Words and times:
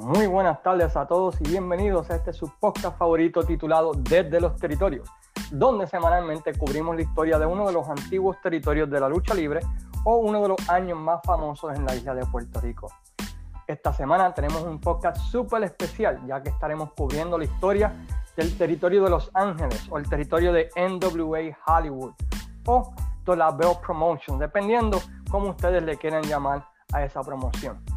Muy 0.00 0.26
buenas 0.26 0.62
tardes 0.62 0.96
a 0.96 1.06
todos 1.06 1.38
y 1.42 1.44
bienvenidos 1.44 2.10
a 2.10 2.16
este 2.16 2.32
su 2.32 2.50
podcast 2.58 2.96
favorito 2.96 3.42
titulado 3.44 3.92
Desde 3.92 4.40
los 4.40 4.56
Territorios, 4.56 5.06
donde 5.50 5.86
semanalmente 5.86 6.54
cubrimos 6.54 6.96
la 6.96 7.02
historia 7.02 7.38
de 7.38 7.44
uno 7.44 7.66
de 7.66 7.74
los 7.74 7.86
antiguos 7.86 8.40
territorios 8.40 8.88
de 8.88 8.98
la 8.98 9.10
lucha 9.10 9.34
libre 9.34 9.60
o 10.04 10.16
uno 10.16 10.40
de 10.40 10.48
los 10.48 10.68
años 10.70 10.98
más 10.98 11.20
famosos 11.22 11.76
en 11.76 11.84
la 11.84 11.94
isla 11.94 12.14
de 12.14 12.24
Puerto 12.24 12.62
Rico. 12.62 12.90
Esta 13.66 13.92
semana 13.92 14.32
tenemos 14.32 14.62
un 14.62 14.80
podcast 14.80 15.18
súper 15.18 15.64
especial, 15.64 16.18
ya 16.26 16.42
que 16.42 16.48
estaremos 16.48 16.94
cubriendo 16.94 17.36
la 17.36 17.44
historia 17.44 17.94
del 18.36 18.56
territorio 18.56 19.04
de 19.04 19.10
Los 19.10 19.30
Ángeles 19.34 19.86
o 19.90 19.98
el 19.98 20.08
territorio 20.08 20.50
de 20.54 20.70
NWA 20.76 21.54
Hollywood 21.66 22.14
o 22.64 22.94
de 23.26 23.36
la 23.36 23.50
Bell 23.50 23.76
Promotion, 23.84 24.38
dependiendo 24.38 24.98
cómo 25.30 25.50
ustedes 25.50 25.82
le 25.82 25.98
quieran 25.98 26.22
llamar 26.22 26.66
a 26.90 27.04
esa 27.04 27.20
promoción. 27.20 27.89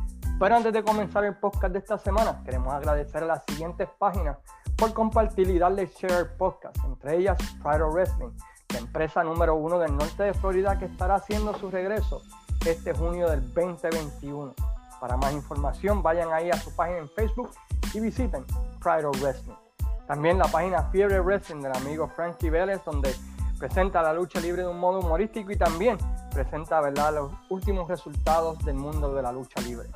Pero 0.43 0.57
antes 0.57 0.73
de 0.73 0.83
comenzar 0.83 1.23
el 1.23 1.35
podcast 1.35 1.71
de 1.71 1.79
esta 1.79 1.97
semana, 1.97 2.41
queremos 2.43 2.73
agradecer 2.73 3.23
a 3.23 3.27
las 3.27 3.45
siguientes 3.47 3.88
páginas 3.97 4.38
por 4.75 4.93
compartir 4.93 5.49
y 5.49 5.57
darle 5.57 5.85
share 5.85 6.11
al 6.11 6.31
podcast, 6.31 6.75
entre 6.83 7.16
ellas 7.16 7.38
Pride 7.63 7.85
Wrestling, 7.85 8.31
la 8.73 8.79
empresa 8.79 9.23
número 9.23 9.55
uno 9.55 9.79
del 9.79 9.95
norte 9.95 10.23
de 10.23 10.33
Florida 10.33 10.77
que 10.77 10.83
estará 10.83 11.16
haciendo 11.16 11.57
su 11.57 11.71
regreso 11.71 12.21
este 12.66 12.93
junio 12.93 13.29
del 13.29 13.53
2021. 13.53 14.53
Para 14.99 15.16
más 15.16 15.31
información, 15.31 16.03
vayan 16.03 16.33
ahí 16.33 16.49
a 16.49 16.57
su 16.57 16.75
página 16.75 16.97
en 16.97 17.09
Facebook 17.11 17.52
y 17.94 18.02
visiten 18.02 18.44
Pride 18.81 19.07
Wrestling. 19.21 19.55
También 20.07 20.38
la 20.39 20.49
página 20.49 20.83
Fiebre 20.91 21.21
Wrestling 21.21 21.61
del 21.61 21.71
amigo 21.73 22.09
Frankie 22.09 22.49
Vélez, 22.49 22.83
donde 22.83 23.16
presenta 23.57 24.02
la 24.02 24.11
lucha 24.11 24.41
libre 24.41 24.63
de 24.63 24.67
un 24.67 24.77
modo 24.77 24.99
humorístico 24.99 25.53
y 25.53 25.55
también 25.55 25.97
presenta 26.33 26.81
¿verdad? 26.81 27.13
los 27.13 27.31
últimos 27.47 27.88
resultados 27.88 28.59
del 28.66 28.75
mundo 28.75 29.16
de 29.16 29.21
la 29.21 29.31
lucha 29.31 29.61
libre. 29.61 29.88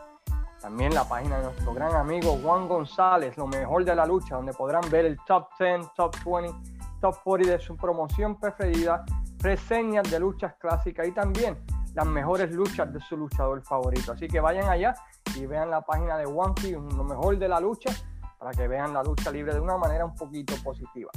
También 0.61 0.94
la 0.94 1.03
página 1.03 1.38
de 1.38 1.44
nuestro 1.44 1.73
gran 1.73 1.95
amigo 1.95 2.38
Juan 2.41 2.67
González, 2.67 3.38
lo 3.38 3.45
mejor 3.45 3.86
de 3.86 3.95
la 3.95 4.05
lucha, 4.05 4.36
donde 4.36 4.53
podrán 4.53 4.81
ver 4.89 5.05
el 5.05 5.17
top 5.27 5.50
10, 5.59 5.94
top 5.95 6.16
20, 6.25 6.53
top 7.00 7.16
40 7.23 7.52
de 7.52 7.59
su 7.59 7.77
promoción 7.77 8.39
preferida, 8.39 9.05
reseñas 9.39 10.09
de 10.09 10.19
luchas 10.19 10.55
clásicas 10.55 11.08
y 11.08 11.11
también 11.11 11.63
las 11.94 12.08
mejores 12.08 12.52
luchas 12.52 12.91
de 12.91 13.00
su 13.02 13.16
luchador 13.17 13.61
favorito. 13.63 14.13
Así 14.13 14.28
que 14.28 14.39
vayan 14.39 14.67
allá 14.67 14.95
y 15.35 15.45
vean 15.45 15.69
la 15.69 15.81
página 15.81 16.17
de 16.17 16.25
Juanqui, 16.25 16.72
lo 16.72 17.03
mejor 17.03 17.38
de 17.38 17.47
la 17.47 17.59
lucha, 17.59 17.91
para 18.39 18.52
que 18.52 18.67
vean 18.67 18.94
la 18.94 19.03
lucha 19.03 19.31
libre 19.31 19.53
de 19.53 19.59
una 19.59 19.78
manera 19.78 20.05
un 20.05 20.16
poquito 20.16 20.55
positiva. 20.63 21.11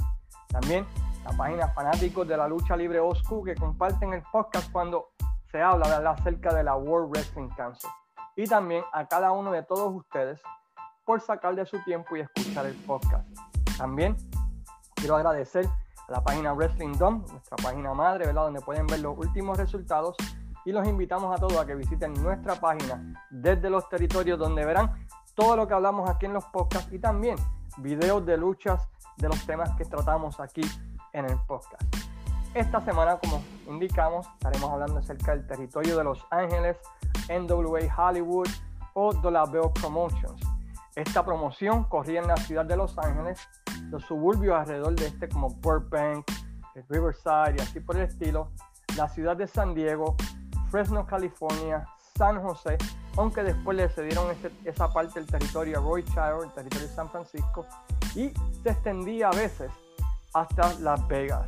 También 0.49 0.85
la 1.25 1.31
página 1.35 1.67
Fanáticos 1.69 2.27
de 2.27 2.37
la 2.37 2.47
Lucha 2.47 2.75
Libre 2.75 2.99
Oscu 2.99 3.43
que 3.43 3.55
comparten 3.55 4.13
el 4.13 4.21
podcast 4.31 4.71
cuando 4.71 5.11
se 5.51 5.61
habla 5.61 5.97
acerca 6.11 6.53
de 6.53 6.63
la 6.63 6.75
World 6.75 7.11
Wrestling 7.11 7.49
Council 7.49 7.89
y 8.35 8.45
también 8.45 8.83
a 8.93 9.07
cada 9.07 9.31
uno 9.31 9.51
de 9.51 9.63
todos 9.63 9.93
ustedes 9.93 10.41
por 11.05 11.21
sacar 11.21 11.55
de 11.55 11.65
su 11.65 11.83
tiempo 11.83 12.15
y 12.15 12.21
escuchar 12.21 12.65
el 12.65 12.75
podcast. 12.75 13.27
También 13.77 14.15
quiero 14.95 15.15
agradecer 15.15 15.65
a 16.07 16.11
la 16.11 16.23
página 16.23 16.53
Wrestling 16.53 16.97
Dome, 16.97 17.23
nuestra 17.31 17.57
página 17.57 17.93
madre, 17.93 18.25
¿verdad? 18.25 18.43
donde 18.43 18.61
pueden 18.61 18.87
ver 18.87 18.99
los 18.99 19.17
últimos 19.17 19.57
resultados 19.57 20.15
y 20.65 20.71
los 20.71 20.87
invitamos 20.87 21.35
a 21.35 21.39
todos 21.39 21.57
a 21.57 21.65
que 21.65 21.75
visiten 21.75 22.13
nuestra 22.21 22.55
página 22.55 23.27
desde 23.29 23.69
los 23.69 23.89
territorios 23.89 24.37
donde 24.37 24.63
verán 24.63 25.07
todo 25.33 25.55
lo 25.55 25.67
que 25.67 25.73
hablamos 25.73 26.09
aquí 26.09 26.27
en 26.27 26.33
los 26.33 26.45
podcasts 26.45 26.91
y 26.91 26.99
también 26.99 27.35
videos 27.77 28.25
de 28.25 28.37
luchas 28.37 28.87
de 29.17 29.27
los 29.27 29.45
temas 29.45 29.71
que 29.75 29.85
tratamos 29.85 30.39
aquí 30.39 30.61
en 31.13 31.25
el 31.25 31.37
podcast. 31.47 31.83
Esta 32.53 32.81
semana, 32.81 33.17
como 33.17 33.41
indicamos, 33.67 34.27
estaremos 34.27 34.69
hablando 34.69 34.99
acerca 34.99 35.31
del 35.31 35.47
territorio 35.47 35.97
de 35.97 36.03
Los 36.03 36.25
Ángeles, 36.31 36.77
NWA 37.39 37.93
Hollywood 37.95 38.47
o 38.93 39.13
Dolabella 39.13 39.71
Promotions. 39.73 40.41
Esta 40.95 41.23
promoción 41.23 41.85
corría 41.85 42.21
en 42.21 42.27
la 42.27 42.37
ciudad 42.37 42.65
de 42.65 42.75
Los 42.75 42.97
Ángeles, 42.97 43.39
los 43.89 44.03
suburbios 44.03 44.57
alrededor 44.57 44.95
de 44.95 45.07
este 45.07 45.29
como 45.29 45.49
Burbank, 45.49 46.25
Riverside 46.89 47.55
y 47.57 47.61
así 47.61 47.79
por 47.79 47.97
el 47.97 48.03
estilo, 48.03 48.49
la 48.97 49.07
ciudad 49.07 49.37
de 49.37 49.47
San 49.47 49.73
Diego, 49.73 50.15
Fresno, 50.69 51.05
California, 51.05 51.87
San 52.17 52.41
José, 52.41 52.77
aunque 53.17 53.43
después 53.43 53.77
le 53.77 53.89
cedieron 53.89 54.27
esa 54.65 54.91
parte 54.91 55.19
del 55.19 55.27
territorio 55.27 55.79
a 55.79 55.81
Roy 55.81 56.03
Child, 56.03 56.43
el 56.43 56.51
territorio 56.51 56.87
de 56.87 56.93
San 56.93 57.09
Francisco, 57.09 57.65
y 58.15 58.33
se 58.63 58.69
extendía 58.69 59.29
a 59.29 59.31
veces 59.31 59.71
hasta 60.33 60.73
Las 60.79 61.07
Vegas. 61.07 61.47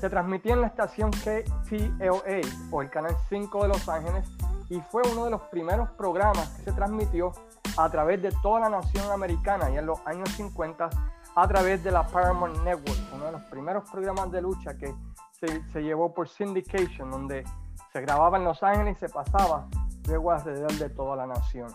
Se 0.00 0.08
transmitía 0.08 0.54
en 0.54 0.62
la 0.62 0.68
estación 0.68 1.10
KTLA 1.10 2.40
o 2.70 2.82
el 2.82 2.90
Canal 2.90 3.14
5 3.28 3.62
de 3.62 3.68
Los 3.68 3.88
Ángeles 3.88 4.26
y 4.70 4.80
fue 4.80 5.02
uno 5.12 5.24
de 5.24 5.30
los 5.32 5.42
primeros 5.42 5.90
programas 5.90 6.48
que 6.50 6.62
se 6.62 6.72
transmitió 6.72 7.32
a 7.76 7.90
través 7.90 8.22
de 8.22 8.30
toda 8.42 8.60
la 8.60 8.70
nación 8.70 9.10
americana 9.10 9.68
y 9.70 9.76
en 9.76 9.84
los 9.84 9.98
años 10.06 10.30
50 10.30 10.88
a 11.34 11.48
través 11.48 11.82
de 11.82 11.90
la 11.90 12.06
Paramount 12.06 12.62
Network, 12.62 12.98
uno 13.12 13.26
de 13.26 13.32
los 13.32 13.42
primeros 13.42 13.88
programas 13.90 14.30
de 14.30 14.40
lucha 14.40 14.76
que 14.78 14.94
se, 15.32 15.62
se 15.70 15.82
llevó 15.82 16.14
por 16.14 16.28
syndication, 16.28 17.10
donde 17.10 17.44
se 17.92 18.00
grababa 18.00 18.38
en 18.38 18.44
Los 18.44 18.62
Ángeles 18.62 18.96
y 18.96 19.00
se 19.00 19.08
pasaba 19.08 19.66
luego 20.06 20.30
alrededor 20.30 20.72
de 20.72 20.88
toda 20.90 21.16
la 21.16 21.26
nación. 21.26 21.72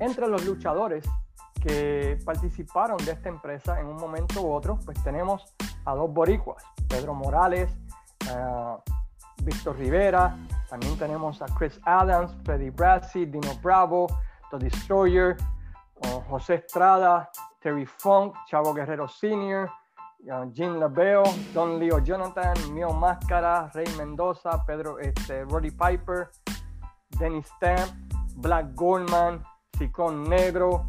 Entre 0.00 0.26
los 0.26 0.44
luchadores 0.44 1.04
que 1.60 2.18
participaron 2.24 2.96
de 2.98 3.12
esta 3.12 3.28
empresa 3.28 3.80
en 3.80 3.86
un 3.86 3.96
momento 3.96 4.42
u 4.42 4.52
otro, 4.52 4.78
pues 4.84 5.02
tenemos 5.02 5.44
a 5.84 5.94
dos 5.94 6.12
boricuas, 6.12 6.62
Pedro 6.88 7.14
Morales, 7.14 7.70
uh, 8.26 8.78
Víctor 9.42 9.76
Rivera, 9.78 10.36
también 10.68 10.98
tenemos 10.98 11.40
a 11.40 11.46
Chris 11.46 11.80
Adams, 11.84 12.34
Freddy 12.44 12.70
Brassi, 12.70 13.26
Dino 13.26 13.54
Bravo, 13.62 14.06
The 14.50 14.58
Destroyer, 14.58 15.36
uh, 16.04 16.20
José 16.28 16.56
Estrada, 16.56 17.30
Terry 17.60 17.86
Funk, 17.86 18.34
Chavo 18.48 18.74
Guerrero 18.74 19.08
Sr., 19.08 19.68
uh, 20.30 20.50
Jim 20.52 20.78
Labeo, 20.78 21.22
Don 21.54 21.78
Leo 21.78 22.00
Jonathan, 22.00 22.54
Mio 22.72 22.90
Máscara, 22.90 23.70
Rey 23.74 23.86
Mendoza, 23.96 24.62
Pedro 24.66 24.98
este, 24.98 25.44
Roddy 25.44 25.70
Piper, 25.70 26.30
Dennis 27.18 27.46
Stamp, 27.56 27.90
Black 28.36 28.74
Goldman, 28.74 29.42
Sicón 29.78 30.24
Negro 30.24 30.86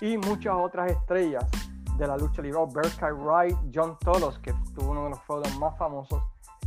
y 0.00 0.16
muchas 0.18 0.54
otras 0.54 0.90
estrellas 0.90 1.44
de 1.96 2.06
la 2.06 2.16
lucha 2.16 2.42
libre, 2.42 2.60
Berkay 2.72 3.12
Wright, 3.12 3.56
John 3.72 3.96
Tolos, 4.00 4.38
que 4.38 4.52
tuvo 4.74 4.90
uno 4.90 5.04
de 5.04 5.10
los 5.10 5.20
feudos 5.22 5.58
más 5.58 5.76
famosos 5.78 6.22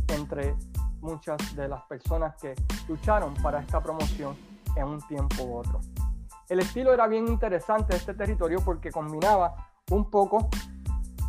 entre 0.08 0.54
muchas 1.00 1.54
de 1.54 1.68
las 1.68 1.82
personas 1.84 2.36
que 2.40 2.54
lucharon 2.88 3.34
para 3.34 3.60
esta 3.60 3.82
promoción 3.82 4.36
en 4.76 4.84
un 4.84 5.00
tiempo 5.06 5.42
u 5.44 5.56
otro. 5.58 5.80
El 6.48 6.60
estilo 6.60 6.92
era 6.92 7.06
bien 7.06 7.26
interesante 7.26 7.92
de 7.92 7.98
este 7.98 8.14
territorio 8.14 8.60
porque 8.64 8.90
combinaba 8.90 9.70
un 9.90 10.10
poco 10.10 10.48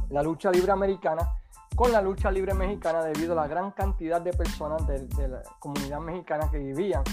la 0.10 0.22
lucha 0.22 0.52
libre 0.52 0.72
americana 0.72 1.30
con 1.78 1.92
la 1.92 2.02
lucha 2.02 2.32
libre 2.32 2.56
mexicana 2.56 3.04
debido 3.04 3.34
a 3.34 3.36
la 3.36 3.48
gran 3.48 3.70
cantidad 3.70 4.20
de 4.20 4.34
personas 4.34 4.88
de, 4.88 5.28
la 5.28 5.44
comunidad 5.60 6.00
mexicana 6.00 6.50
que 6.50 6.58
vivían 6.58 7.04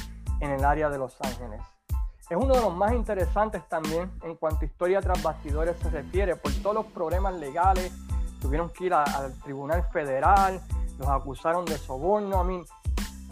en 0.41 0.53
el 0.53 0.65
área 0.65 0.89
de 0.89 0.97
Los 0.97 1.21
Ángeles. 1.21 1.61
Es 2.31 2.37
uno 2.37 2.55
de 2.55 2.63
los 2.63 2.75
más 2.75 2.95
interesantes 2.95 3.69
también 3.69 4.11
en 4.23 4.37
cuanto 4.37 4.61
a 4.63 4.65
historia 4.65 5.03
tras 5.03 5.23
bastidores 5.23 5.77
se 5.81 5.91
refiere, 5.91 6.37
por 6.37 6.51
todos 6.63 6.77
los 6.77 6.87
problemas 6.87 7.35
legales, 7.35 7.93
tuvieron 8.41 8.71
que 8.71 8.87
ir 8.87 8.95
al 8.95 9.35
Tribunal 9.43 9.87
Federal, 9.93 10.63
los 10.99 11.09
acusaron 11.09 11.65
de 11.65 11.79
soborno, 11.79 12.39
a 12.41 12.45
mí, 12.45 12.63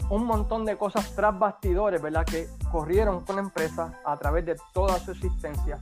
un 0.09 0.25
montón 0.25 0.65
de 0.65 0.77
cosas 0.77 1.13
tras 1.15 1.37
bastidores, 1.37 2.01
¿verdad? 2.01 2.25
Que 2.25 2.47
corrieron 2.71 3.21
con 3.21 3.37
la 3.37 3.41
empresa 3.41 3.99
a 4.05 4.17
través 4.17 4.45
de 4.45 4.55
toda 4.73 4.99
su 4.99 5.11
existencia, 5.11 5.79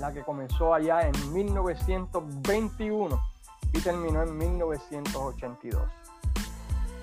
la 0.00 0.12
que 0.12 0.22
comenzó 0.22 0.74
allá 0.74 1.02
en 1.02 1.32
1921 1.32 3.20
y 3.72 3.80
terminó 3.80 4.22
en 4.22 4.36
1982. 4.36 5.82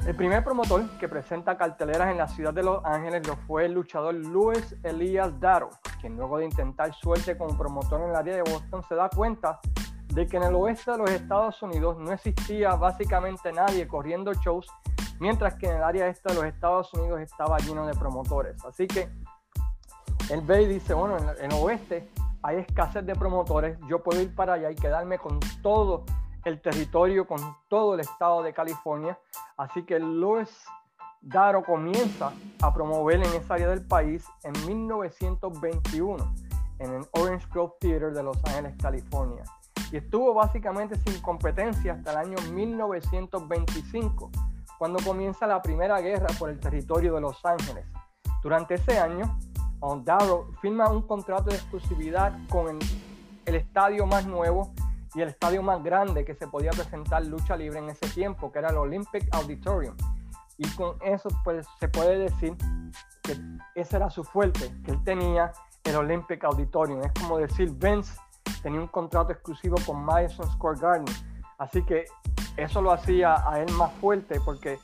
El 0.05 0.15
primer 0.15 0.43
promotor 0.43 0.87
que 0.99 1.09
presenta 1.09 1.57
carteleras 1.57 2.11
en 2.11 2.17
la 2.17 2.27
ciudad 2.27 2.53
de 2.53 2.61
Los 2.61 2.85
Ángeles 2.85 3.25
lo 3.25 3.37
fue 3.47 3.65
el 3.65 3.73
luchador 3.73 4.13
Luis 4.13 4.75
Elias 4.83 5.39
Daro, 5.39 5.71
quien 5.99 6.15
luego 6.15 6.37
de 6.37 6.45
intentar 6.45 6.93
suerte 6.93 7.35
como 7.35 7.57
promotor 7.57 8.01
en 8.01 8.09
el 8.09 8.15
área 8.15 8.35
de 8.35 8.43
Boston 8.43 8.83
se 8.87 8.93
da 8.93 9.09
cuenta 9.09 9.59
de 10.15 10.25
que 10.27 10.37
en 10.37 10.43
el 10.43 10.55
oeste 10.55 10.91
de 10.91 10.97
los 10.97 11.11
Estados 11.11 11.61
Unidos 11.61 11.97
no 11.99 12.13
existía 12.13 12.75
básicamente 12.75 13.51
nadie 13.51 13.85
corriendo 13.85 14.33
shows, 14.33 14.65
mientras 15.19 15.55
que 15.55 15.67
en 15.67 15.75
el 15.75 15.83
área 15.83 16.07
este 16.07 16.29
de 16.29 16.35
los 16.35 16.45
Estados 16.45 16.93
Unidos 16.93 17.19
estaba 17.19 17.57
lleno 17.57 17.85
de 17.85 17.93
promotores. 17.93 18.55
Así 18.63 18.87
que 18.87 19.09
él 20.29 20.39
ve 20.41 20.61
y 20.63 20.67
dice, 20.67 20.93
bueno, 20.93 21.17
en 21.17 21.51
el 21.51 21.57
oeste 21.61 22.09
hay 22.41 22.59
escasez 22.59 23.05
de 23.05 23.13
promotores, 23.13 23.77
yo 23.89 24.01
puedo 24.01 24.21
ir 24.21 24.33
para 24.33 24.53
allá 24.53 24.71
y 24.71 24.75
quedarme 24.75 25.19
con 25.19 25.37
todo 25.61 26.05
el 26.45 26.61
territorio, 26.61 27.27
con 27.27 27.41
todo 27.67 27.95
el 27.95 27.99
estado 27.99 28.41
de 28.41 28.53
California. 28.53 29.19
Así 29.57 29.83
que 29.83 29.99
Luis 29.99 30.63
Daro 31.19 31.61
comienza 31.61 32.31
a 32.61 32.73
promover 32.73 33.17
en 33.17 33.33
esa 33.33 33.55
área 33.55 33.67
del 33.67 33.85
país 33.85 34.25
en 34.43 34.53
1921 34.65 36.33
en 36.79 36.93
el 36.93 37.05
Orange 37.11 37.47
Grove 37.51 37.73
Theater 37.79 38.13
de 38.13 38.23
Los 38.23 38.37
Ángeles, 38.45 38.75
California. 38.81 39.43
Y 39.91 39.97
estuvo 39.97 40.33
básicamente 40.33 40.95
sin 40.97 41.21
competencia 41.21 41.93
hasta 41.93 42.11
el 42.11 42.17
año 42.17 42.37
1925, 42.51 44.31
cuando 44.77 44.99
comienza 45.03 45.47
la 45.47 45.61
Primera 45.61 46.01
Guerra 46.01 46.27
por 46.39 46.49
el 46.49 46.59
territorio 46.59 47.15
de 47.15 47.21
Los 47.21 47.43
Ángeles. 47.45 47.85
Durante 48.41 48.75
ese 48.75 48.99
año, 48.99 49.37
Darrow 50.03 50.51
firma 50.61 50.89
un 50.89 51.03
contrato 51.03 51.49
de 51.49 51.55
exclusividad 51.55 52.33
con 52.49 52.79
el, 53.45 53.55
estadio 53.55 54.07
más 54.07 54.25
nuevo 54.25 54.73
y 55.13 55.21
el 55.21 55.29
estadio 55.29 55.61
más 55.61 55.83
grande 55.83 56.25
que 56.25 56.33
se 56.33 56.47
podía 56.47 56.71
presentar 56.71 57.23
lucha 57.25 57.55
libre 57.55 57.79
en 57.79 57.89
ese 57.89 58.07
tiempo, 58.09 58.51
que 58.51 58.59
era 58.59 58.69
el 58.69 58.77
Olympic 58.77 59.27
Auditorium. 59.31 59.95
Y 60.57 60.67
con 60.69 60.97
eso 61.01 61.29
pues 61.43 61.67
se 61.79 61.87
puede 61.87 62.17
decir 62.17 62.55
que 63.21 63.37
ese 63.75 63.97
era 63.97 64.09
su 64.09 64.23
fuerte, 64.23 64.71
que 64.83 64.91
él 64.91 65.03
tenía 65.03 65.51
el 65.83 65.95
Olympic 65.95 66.43
Auditorium. 66.43 67.01
Es 67.03 67.11
como 67.21 67.37
decir, 67.37 67.71
Vince 67.71 68.17
tenía 68.65 68.81
un 68.81 68.87
contrato 68.87 69.31
exclusivo 69.31 69.77
con 69.85 70.03
Madison 70.03 70.51
Square 70.53 70.79
Garden. 70.79 71.15
Así 71.59 71.83
que 71.83 72.05
eso 72.57 72.81
lo 72.81 72.91
hacía 72.91 73.47
a 73.47 73.59
él 73.59 73.71
más 73.73 73.93
fuerte 74.01 74.41
porque 74.43 74.79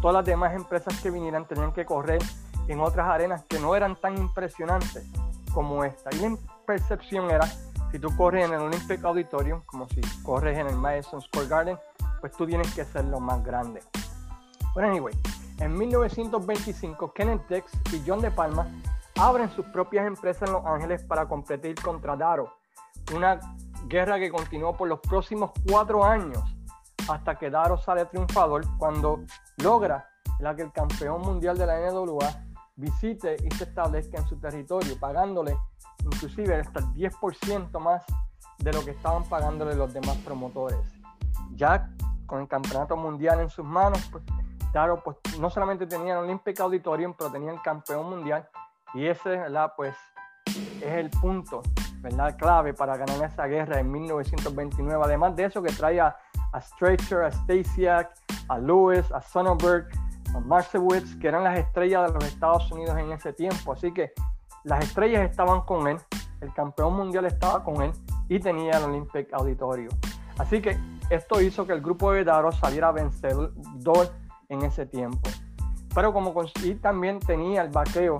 todas 0.00 0.14
las 0.14 0.24
demás 0.24 0.54
empresas 0.54 1.00
que 1.00 1.10
vinieran 1.10 1.44
tenían 1.44 1.72
que 1.72 1.84
correr 1.84 2.22
en 2.68 2.78
otras 2.78 3.08
arenas 3.08 3.42
que 3.48 3.58
no 3.58 3.74
eran 3.74 4.00
tan 4.00 4.16
impresionantes 4.16 5.10
como 5.52 5.82
esta. 5.82 6.08
Y 6.14 6.20
la 6.20 6.36
percepción 6.64 7.28
era, 7.28 7.48
si 7.90 7.98
tú 7.98 8.16
corres 8.16 8.46
en 8.46 8.54
el 8.54 8.60
Olympic 8.60 9.04
Auditorium, 9.04 9.60
como 9.66 9.88
si 9.88 10.00
corres 10.22 10.56
en 10.56 10.68
el 10.68 10.76
Madison 10.76 11.20
Square 11.20 11.48
Garden, 11.48 11.78
pues 12.20 12.30
tú 12.30 12.46
tienes 12.46 12.72
que 12.76 12.84
ser 12.84 13.06
lo 13.06 13.18
más 13.18 13.42
grande. 13.44 13.82
Pero 14.72 14.86
anyway, 14.86 15.14
en 15.58 15.76
1925 15.76 17.12
Kenneth 17.12 17.48
Dex 17.48 17.72
y 17.92 18.04
John 18.06 18.20
De 18.20 18.30
Palma 18.30 18.68
abren 19.16 19.50
sus 19.50 19.66
propias 19.66 20.06
empresas 20.06 20.48
en 20.48 20.52
Los 20.52 20.64
Ángeles 20.64 21.02
para 21.02 21.26
competir 21.26 21.74
contra 21.82 22.14
Daro, 22.14 22.55
una 23.14 23.38
guerra 23.86 24.18
que 24.18 24.30
continuó 24.30 24.76
por 24.76 24.88
los 24.88 25.00
próximos 25.00 25.52
cuatro 25.68 26.04
años 26.04 26.42
hasta 27.08 27.38
que 27.38 27.50
Daro 27.50 27.78
sale 27.78 28.04
triunfador 28.06 28.64
cuando 28.78 29.20
logra 29.58 30.08
la 30.40 30.54
que 30.54 30.62
el 30.62 30.72
campeón 30.72 31.22
mundial 31.22 31.56
de 31.56 31.66
la 31.66 31.90
NWA 31.90 32.28
visite 32.76 33.36
y 33.42 33.54
se 33.54 33.64
establezca 33.64 34.18
en 34.18 34.26
su 34.26 34.36
territorio, 34.38 34.98
pagándole 34.98 35.56
inclusive 36.04 36.56
hasta 36.56 36.80
el 36.80 36.86
10% 36.86 37.78
más 37.80 38.04
de 38.58 38.72
lo 38.72 38.84
que 38.84 38.90
estaban 38.90 39.24
pagándole 39.24 39.74
los 39.74 39.92
demás 39.92 40.16
promotores. 40.18 40.78
Ya 41.54 41.90
con 42.26 42.40
el 42.40 42.48
campeonato 42.48 42.96
mundial 42.96 43.40
en 43.40 43.50
sus 43.50 43.64
manos, 43.64 44.06
pues 44.10 44.24
Daro 44.72 45.02
pues, 45.02 45.16
no 45.38 45.48
solamente 45.48 45.86
tenía 45.86 46.14
el 46.14 46.24
Olympic 46.24 46.60
Auditorium, 46.60 47.14
pero 47.16 47.30
tenía 47.30 47.52
el 47.52 47.62
campeón 47.62 48.10
mundial 48.10 48.48
y 48.94 49.06
ese, 49.06 49.30
¿verdad? 49.30 49.72
Pues 49.76 49.96
es 50.80 50.92
el 50.92 51.10
punto, 51.10 51.62
¿verdad? 52.06 52.36
Clave 52.36 52.72
para 52.72 52.96
ganar 52.96 53.20
esa 53.24 53.46
guerra 53.46 53.80
en 53.80 53.90
1929. 53.90 55.02
Además 55.04 55.34
de 55.34 55.46
eso 55.46 55.60
que 55.60 55.72
trae 55.72 55.98
a, 55.98 56.16
a 56.52 56.58
a 56.58 57.30
Stasiak, 57.32 58.14
a 58.48 58.58
Lewis, 58.58 59.10
a 59.10 59.20
Sonnenberg, 59.20 59.88
a 60.32 60.38
Marcewitz, 60.38 61.16
que 61.18 61.26
eran 61.26 61.42
las 61.42 61.58
estrellas 61.58 62.06
de 62.06 62.14
los 62.14 62.24
Estados 62.24 62.70
Unidos 62.70 62.96
en 62.96 63.10
ese 63.10 63.32
tiempo. 63.32 63.72
Así 63.72 63.92
que 63.92 64.12
las 64.62 64.84
estrellas 64.84 65.28
estaban 65.28 65.62
con 65.62 65.88
él, 65.88 65.98
el 66.40 66.54
campeón 66.54 66.94
mundial 66.94 67.24
estaba 67.24 67.64
con 67.64 67.82
él 67.82 67.90
y 68.28 68.38
tenía 68.38 68.78
el 68.78 68.84
Olympic 68.84 69.32
Auditorio. 69.32 69.88
Así 70.38 70.62
que 70.62 70.78
esto 71.10 71.40
hizo 71.40 71.66
que 71.66 71.72
el 71.72 71.80
grupo 71.80 72.12
de 72.12 72.22
Daro 72.22 72.52
saliera 72.52 72.92
vencedor 72.92 74.12
en 74.48 74.62
ese 74.62 74.86
tiempo. 74.86 75.28
Pero 75.92 76.12
como 76.12 76.32
y 76.62 76.74
también 76.76 77.18
tenía 77.18 77.62
el 77.62 77.70
vaqueo 77.70 78.18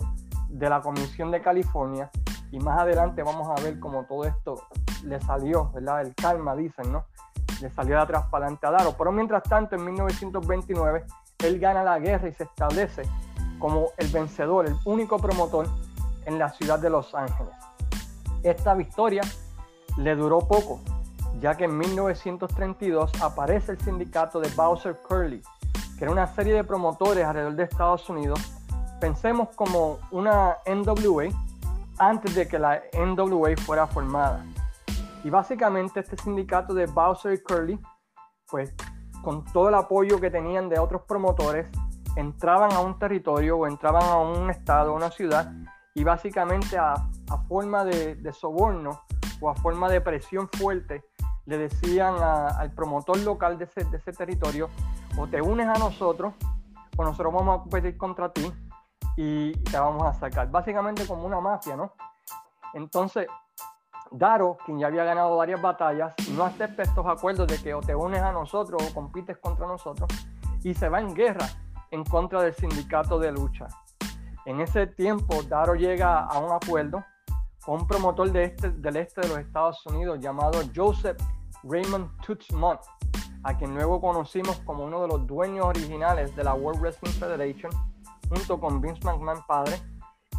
de 0.49 0.69
la 0.69 0.81
Comisión 0.81 1.31
de 1.31 1.41
California 1.41 2.11
y 2.51 2.59
más 2.59 2.79
adelante 2.81 3.23
vamos 3.23 3.49
a 3.49 3.63
ver 3.63 3.79
cómo 3.81 4.05
todo 4.05 4.25
esto 4.25 4.67
le 5.05 5.21
salió, 5.21 5.71
¿verdad? 5.73 6.03
El 6.03 6.15
calma, 6.15 6.55
dicen, 6.55 6.93
¿no? 6.93 7.05
Le 7.61 7.71
salió 7.71 7.97
de 7.97 8.03
atrás 8.03 8.25
para 8.31 8.47
adelante 8.47 8.67
a 8.67 8.71
Daro. 8.71 8.95
Pero 8.97 9.13
mientras 9.13 9.43
tanto, 9.43 9.77
en 9.77 9.85
1929, 9.85 11.05
él 11.39 11.59
gana 11.59 11.83
la 11.83 11.99
guerra 11.99 12.29
y 12.29 12.33
se 12.33 12.45
establece 12.45 13.03
como 13.59 13.89
el 13.97 14.09
vencedor, 14.09 14.67
el 14.67 14.77
único 14.85 15.19
promotor 15.19 15.67
en 16.25 16.39
la 16.39 16.51
ciudad 16.51 16.79
de 16.79 16.91
Los 16.91 17.15
Ángeles. 17.15 17.55
Esta 18.43 18.75
victoria 18.75 19.23
le 19.97 20.15
duró 20.15 20.41
poco, 20.41 20.81
ya 21.41 21.57
que 21.57 21.65
en 21.65 21.77
1932 21.79 23.13
aparece 23.23 23.73
el 23.73 23.81
sindicato 23.81 24.41
de 24.41 24.49
Bowser 24.51 24.97
Curly, 25.09 25.43
que 25.99 26.05
era 26.05 26.13
una 26.13 26.27
serie 26.27 26.55
de 26.55 26.65
promotores 26.65 27.25
alrededor 27.25 27.55
de 27.55 27.65
Estados 27.65 28.09
Unidos. 28.09 28.41
Pensemos 29.01 29.49
como 29.55 29.99
una 30.11 30.57
NWA 30.67 31.29
antes 31.99 32.35
de 32.35 32.47
que 32.49 32.59
la 32.59 32.83
NWA 32.93 33.57
fuera 33.57 33.87
formada. 33.87 34.45
Y 35.25 35.31
básicamente 35.31 36.01
este 36.01 36.17
sindicato 36.17 36.75
de 36.75 36.87
Bowser 36.87 37.33
y 37.33 37.43
Curly, 37.43 37.81
pues 38.49 38.75
con 39.23 39.45
todo 39.45 39.69
el 39.69 39.75
apoyo 39.75 40.21
que 40.21 40.31
tenían 40.31 40.69
de 40.69 40.79
otros 40.79 41.03
promotores, 41.03 41.67
entraban 42.17 42.73
a 42.73 42.81
un 42.81 42.99
territorio 42.99 43.59
o 43.59 43.67
entraban 43.67 44.05
a 44.05 44.17
un 44.19 44.51
estado, 44.51 44.95
una 44.95 45.11
ciudad, 45.11 45.53
y 45.95 46.05
básicamente 46.05 46.79
a, 46.79 46.95
forma 47.49 47.85
de, 47.85 48.33
soborno 48.33 49.03
o 49.41 49.51
a 49.51 49.55
forma 49.55 49.89
de 49.89 50.01
presión 50.01 50.49
fuerte, 50.49 51.05
le 51.47 51.59
decían 51.59 52.15
al 52.21 52.73
promotor 52.73 53.19
local 53.19 53.59
de 53.59 53.65
ese, 53.65 53.85
de 53.85 53.97
ese 53.97 54.13
territorio, 54.13 54.69
o 55.19 55.27
te 55.27 55.41
unes 55.41 55.67
a 55.67 55.79
nosotros, 55.79 56.35
o 56.97 57.05
nosotros 57.05 57.33
vamos 57.33 57.59
a 57.59 57.63
competir 57.63 57.97
contra 57.97 58.33
ti 58.33 58.53
y 59.17 59.53
te 59.53 59.79
vamos 59.79 60.05
a 60.05 60.13
sacar. 60.15 60.51
Básicamente 60.51 61.07
como 61.07 61.25
una 61.25 61.41
mafia, 61.41 61.77
¿no? 61.77 61.93
Entonces, 62.75 63.27
Daro, 64.11 64.57
quien 64.65 64.79
ya 64.79 64.87
había 64.87 65.05
ganado 65.05 65.37
varias 65.37 65.61
batallas, 65.61 66.15
no 66.33 66.45
acepta 66.45 66.83
estos 66.83 67.07
acuerdos 67.07 67.49
de 67.49 67.59
que 67.59 67.75
o 67.75 67.81
te 67.81 67.95
unes 67.95 68.23
a 68.23 68.33
nosotros 68.33 68.83
o 68.83 68.95
compites 68.95 69.39
contra 69.39 69.67
nosotros 69.67 70.09
y 70.63 70.75
se 70.75 70.89
va 70.89 71.01
en 71.01 71.15
guerra 71.15 71.47
en 71.91 72.05
contra 72.05 72.43
del 72.43 72.55
sindicato 72.55 73.19
de 73.19 73.33
lucha. 73.33 73.67
En 74.45 74.61
ese 74.61 74.87
tiempo, 74.87 75.43
Daro 75.43 75.75
llega 75.75 76.21
a 76.21 76.39
un 76.39 76.53
acuerdo 76.53 77.05
con 77.65 77.81
un 77.81 77.87
promotor 77.87 78.31
de 78.31 78.45
este, 78.45 78.71
del 78.71 78.97
este 78.97 79.23
de 79.23 79.29
los 79.29 79.39
Estados 79.39 79.85
Unidos 79.87 80.21
llamado 80.21 80.61
Joseph 80.75 81.19
Raymond 81.65 82.09
Tuchmont, 82.21 82.81
a 83.43 83.57
quien 83.57 83.75
luego 83.75 84.01
conocimos 84.01 84.59
como 84.61 84.85
uno 84.85 85.03
de 85.03 85.09
los 85.09 85.27
dueños 85.27 85.67
originales 85.67 86.35
de 86.37 86.45
la 86.45 86.55
World 86.55 86.81
Wrestling 86.81 87.13
Federation, 87.13 87.73
junto 88.29 88.61
con 88.61 88.81
Vince 88.81 89.01
McMahon 89.05 89.45
padre, 89.47 89.81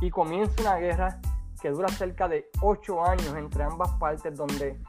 y 0.02 0.10
comienza 0.10 0.62
una 0.62 0.76
guerra 0.76 1.20
que 1.62 1.70
dura 1.70 1.90
cerca 1.90 2.28
de 2.28 2.50
ocho 2.62 3.04
años 3.04 3.34
entre 3.36 3.64
ambas 3.64 3.92
partes, 3.94 4.36
donde 4.36 4.80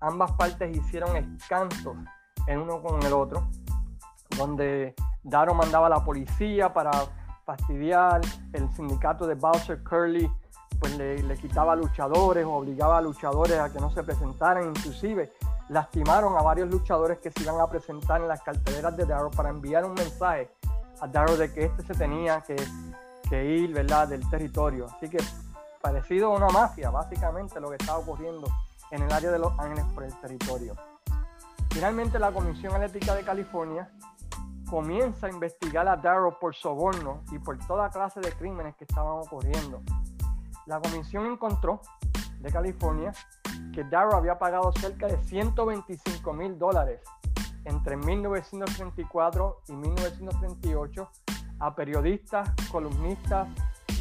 ambas 0.00 0.32
partes 0.32 0.76
hicieron 0.76 1.16
escantos 1.16 1.96
en 2.46 2.60
uno 2.60 2.82
con 2.82 3.02
el 3.02 3.12
otro, 3.12 3.48
donde 4.36 4.94
Daro 5.22 5.54
mandaba 5.54 5.86
a 5.86 5.90
la 5.90 6.04
policía 6.04 6.72
para 6.72 6.90
fastidiar, 7.44 8.20
el 8.52 8.70
sindicato 8.72 9.26
de 9.26 9.34
Bowser 9.34 9.82
Curly 9.82 10.30
pues 10.78 10.96
le, 10.96 11.22
le 11.22 11.36
quitaba 11.36 11.74
luchadores, 11.74 12.46
obligaba 12.46 12.98
a 12.98 13.00
luchadores 13.00 13.58
a 13.58 13.72
que 13.72 13.80
no 13.80 13.90
se 13.90 14.02
presentaran, 14.02 14.68
inclusive 14.68 15.32
lastimaron 15.68 16.36
a 16.36 16.42
varios 16.42 16.70
luchadores 16.70 17.18
que 17.18 17.30
se 17.30 17.42
iban 17.42 17.60
a 17.60 17.66
presentar 17.66 18.20
en 18.20 18.28
las 18.28 18.42
carteleras 18.42 18.96
de 18.96 19.04
Daro 19.04 19.30
para 19.30 19.50
enviar 19.50 19.84
un 19.84 19.94
mensaje 19.94 20.50
a 21.00 21.06
Daro 21.06 21.36
de 21.36 21.52
que 21.52 21.64
este 21.64 21.82
se 21.82 21.94
tenía 21.94 22.40
que, 22.40 22.56
que 23.28 23.44
ir, 23.44 23.72
¿verdad?, 23.72 24.08
del 24.08 24.28
territorio. 24.28 24.86
Así 24.86 25.08
que 25.08 25.18
parecido 25.80 26.32
a 26.32 26.36
una 26.36 26.48
mafia, 26.48 26.90
básicamente 26.90 27.60
lo 27.60 27.68
que 27.68 27.76
estaba 27.76 27.98
ocurriendo 27.98 28.48
en 28.90 29.02
el 29.02 29.12
área 29.12 29.30
de 29.30 29.38
Los 29.38 29.58
Ángeles 29.58 29.84
por 29.94 30.04
el 30.04 30.14
territorio. 30.20 30.74
Finalmente, 31.70 32.18
la 32.18 32.32
Comisión 32.32 32.74
Eléctrica 32.74 33.14
de 33.14 33.22
California 33.22 33.90
comienza 34.68 35.26
a 35.26 35.30
investigar 35.30 35.88
a 35.88 35.96
Darrow 35.96 36.38
por 36.38 36.54
soborno 36.54 37.22
y 37.30 37.38
por 37.38 37.58
toda 37.66 37.90
clase 37.90 38.20
de 38.20 38.32
crímenes 38.32 38.76
que 38.76 38.84
estaban 38.84 39.18
ocurriendo. 39.18 39.80
La 40.66 40.80
comisión 40.80 41.26
encontró 41.26 41.80
de 42.40 42.52
California 42.52 43.12
que 43.72 43.84
Darrow 43.84 44.16
había 44.16 44.38
pagado 44.38 44.70
cerca 44.72 45.06
de 45.06 45.16
125 45.24 46.32
mil 46.34 46.58
dólares 46.58 47.00
entre 47.68 47.96
1934 47.96 49.62
y 49.68 49.72
1938 49.72 51.10
a 51.60 51.74
periodistas, 51.74 52.50
columnistas, 52.70 53.48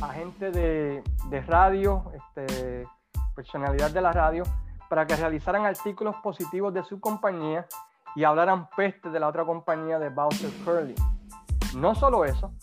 agentes 0.01 0.53
de, 0.53 1.03
de 1.29 1.41
radio, 1.41 2.11
este, 2.13 2.87
personalidad 3.35 3.91
de 3.91 4.01
la 4.01 4.11
radio, 4.11 4.43
para 4.89 5.05
que 5.05 5.15
realizaran 5.15 5.65
artículos 5.65 6.15
positivos 6.23 6.73
de 6.73 6.83
su 6.83 6.99
compañía 6.99 7.65
y 8.15 8.23
hablaran 8.23 8.69
peste 8.75 9.09
de 9.09 9.19
la 9.19 9.27
otra 9.27 9.45
compañía 9.45 9.99
de 9.99 10.09
Bowser 10.09 10.51
Curly. 10.63 10.95
No 11.75 11.93
solo 11.93 12.25
eso, 12.25 12.53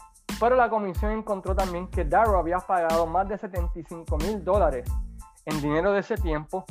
pero 0.41 0.57
la 0.57 0.69
comisión 0.69 1.13
encontró 1.13 1.55
también 1.55 1.89
que 1.89 2.05
Darrow 2.05 2.37
había 2.37 2.59
pagado 2.59 3.07
más 3.07 3.29
de 3.29 3.39
75 3.39 4.17
mil 4.19 4.45
dólares 4.45 4.91
en 5.45 5.61
dinero 5.61 5.93
de 5.93 6.01
ese 6.01 6.17
tiempo 6.17 6.65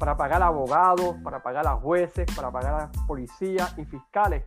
para 0.00 0.16
pagar 0.16 0.42
a 0.42 0.46
abogados, 0.46 1.14
para 1.22 1.42
pagar 1.42 1.66
a 1.66 1.76
jueces, 1.76 2.26
para 2.34 2.50
pagar 2.50 2.74
a 2.74 3.06
policías 3.06 3.76
y 3.78 3.84
fiscales, 3.84 4.44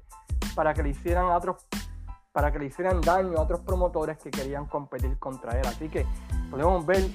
para 0.55 0.73
que 0.73 0.81
le 0.81 0.89
hicieran 0.89 1.25
otros 1.25 1.67
para 2.31 2.51
que 2.51 2.57
le 2.57 2.65
hicieran 2.65 2.99
daño 2.99 3.37
a 3.37 3.41
otros 3.41 3.59
promotores 3.59 4.17
que 4.17 4.31
querían 4.31 4.65
competir 4.65 5.19
contra 5.19 5.51
él. 5.59 5.67
Así 5.67 5.87
que 5.87 6.07
podemos 6.49 6.83
ver 6.83 7.07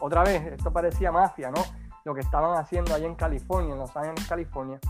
otra 0.00 0.24
vez, 0.24 0.44
esto 0.46 0.72
parecía 0.72 1.12
mafia, 1.12 1.52
¿no? 1.52 1.62
Lo 2.04 2.12
que 2.12 2.22
estaban 2.22 2.58
haciendo 2.58 2.92
allá 2.92 3.06
en 3.06 3.14
California, 3.14 3.74
en 3.74 3.78
Los 3.78 3.96
Ángeles, 3.96 4.26
California. 4.26 4.80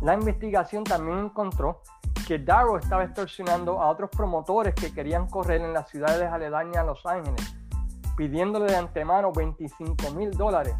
La 0.00 0.14
investigación 0.14 0.82
también 0.82 1.18
encontró 1.20 1.82
que 2.26 2.40
Darrow 2.40 2.76
estaba 2.76 3.04
extorsionando 3.04 3.80
a 3.80 3.88
otros 3.88 4.10
promotores 4.10 4.74
que 4.74 4.92
querían 4.92 5.28
correr 5.28 5.60
en 5.60 5.72
las 5.72 5.88
ciudades 5.88 6.28
aledañas 6.28 6.78
a 6.78 6.82
Los 6.82 7.06
Ángeles. 7.06 7.54
pidiéndole 8.16 8.66
de 8.66 8.76
antemano 8.76 9.30
25 9.32 10.10
mil 10.10 10.32
dólares 10.32 10.74